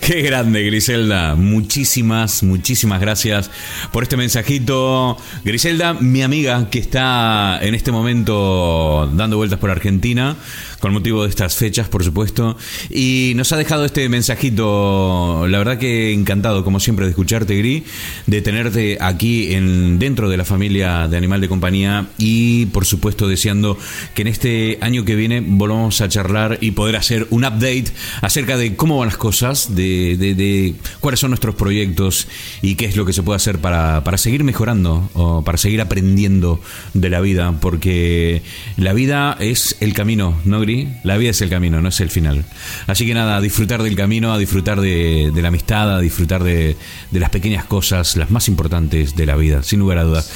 [0.00, 1.34] Qué grande, Griselda.
[1.34, 3.50] Muchísimas, muchísimas gracias
[3.92, 5.16] por este mensajito.
[5.44, 10.36] Griselda, mi amiga que está en este momento dando vueltas por Argentina,
[10.80, 12.56] con motivo de estas fechas, por supuesto,
[12.90, 15.46] y nos ha dejado este mensajito.
[15.48, 17.84] La verdad que encantado, como siempre, de escucharte, Gri,
[18.26, 23.26] de tenerte aquí en, dentro de la familia de Animal de Compañía y, por supuesto,
[23.28, 23.78] deseando
[24.14, 27.86] que en este año que viene volvamos a charlar y poder hacer un update
[28.22, 32.28] acerca de cómo van las cosas, de, de- de cuáles son nuestros proyectos
[32.62, 35.80] y qué es lo que se puede hacer para, para seguir mejorando o para seguir
[35.80, 36.60] aprendiendo
[36.94, 38.42] de la vida, porque
[38.76, 40.60] la vida es el camino, ¿no,
[41.02, 42.44] La vida es el camino, no es el final.
[42.86, 46.42] Así que nada, a disfrutar del camino, a disfrutar de, de la amistad, a disfrutar
[46.42, 46.76] de,
[47.10, 50.30] de las pequeñas cosas, las más importantes de la vida, sin lugar a dudas.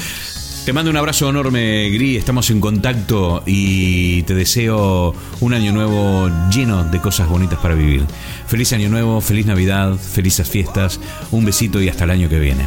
[0.65, 2.17] Te mando un abrazo enorme, Gri.
[2.17, 8.05] Estamos en contacto y te deseo un año nuevo lleno de cosas bonitas para vivir.
[8.47, 11.01] Feliz año nuevo, feliz Navidad, felices fiestas.
[11.33, 12.65] Un besito y hasta el año que viene.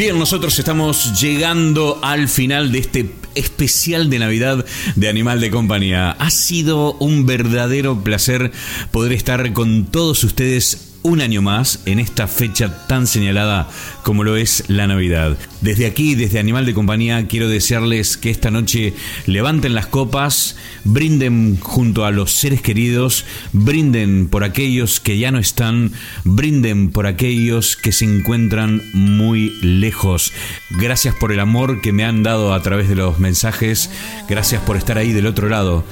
[0.00, 4.64] Bien, nosotros estamos llegando al final de este especial de Navidad
[4.96, 6.12] de Animal de Compañía.
[6.12, 8.50] Ha sido un verdadero placer
[8.92, 13.68] poder estar con todos ustedes un año más en esta fecha tan señalada
[14.02, 15.36] como lo es la Navidad.
[15.60, 18.94] Desde aquí, desde Animal de Compañía, quiero desearles que esta noche
[19.26, 25.38] levanten las copas, brinden junto a los seres queridos, brinden por aquellos que ya no
[25.38, 25.92] están,
[26.24, 30.32] brinden por aquellos que se encuentran muy lejos.
[30.70, 33.90] Gracias por el amor que me han dado a través de los mensajes,
[34.28, 35.84] gracias por estar ahí del otro lado.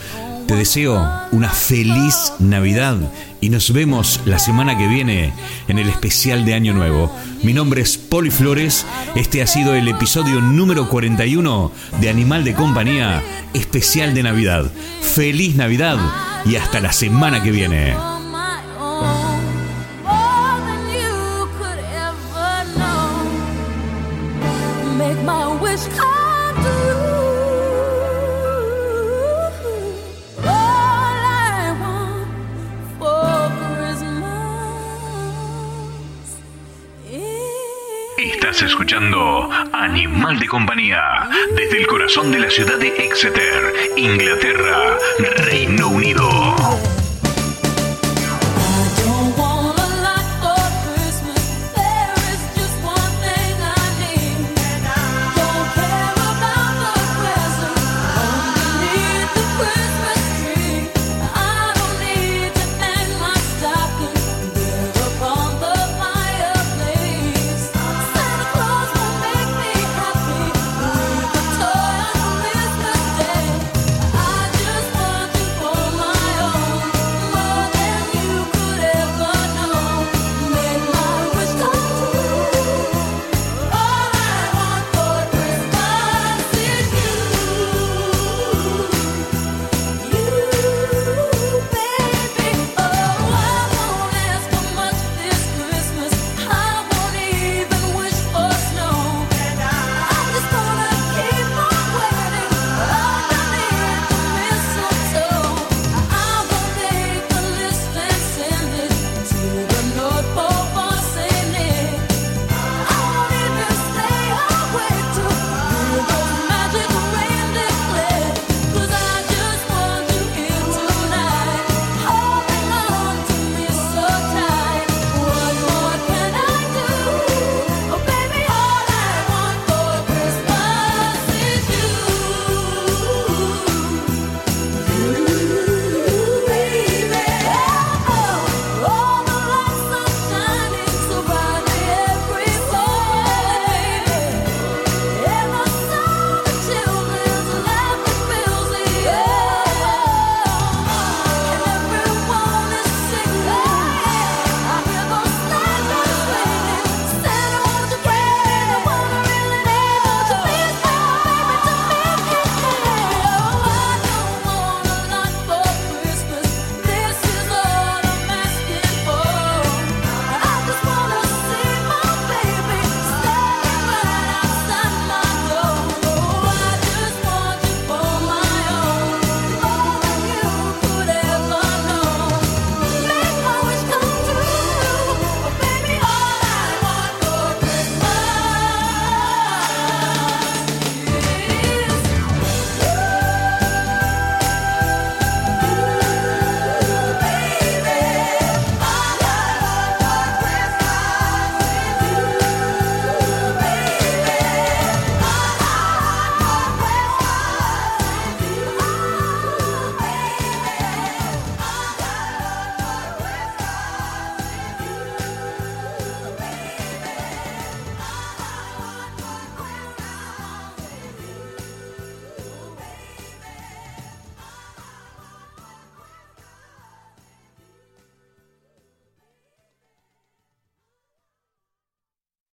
[0.49, 2.97] Te deseo una feliz Navidad
[3.39, 5.35] y nos vemos la semana que viene
[5.69, 7.15] en el especial de Año Nuevo.
[7.43, 11.71] Mi nombre es Poli Flores, este ha sido el episodio número 41
[12.01, 13.23] de Animal de Compañía,
[13.53, 14.73] especial de Navidad.
[15.03, 15.99] Feliz Navidad
[16.47, 18.18] y hasta la semana que viene.
[38.63, 44.99] Escuchando Animal de Compañía desde el corazón de la ciudad de Exeter, Inglaterra,
[45.47, 46.88] Reino Unido.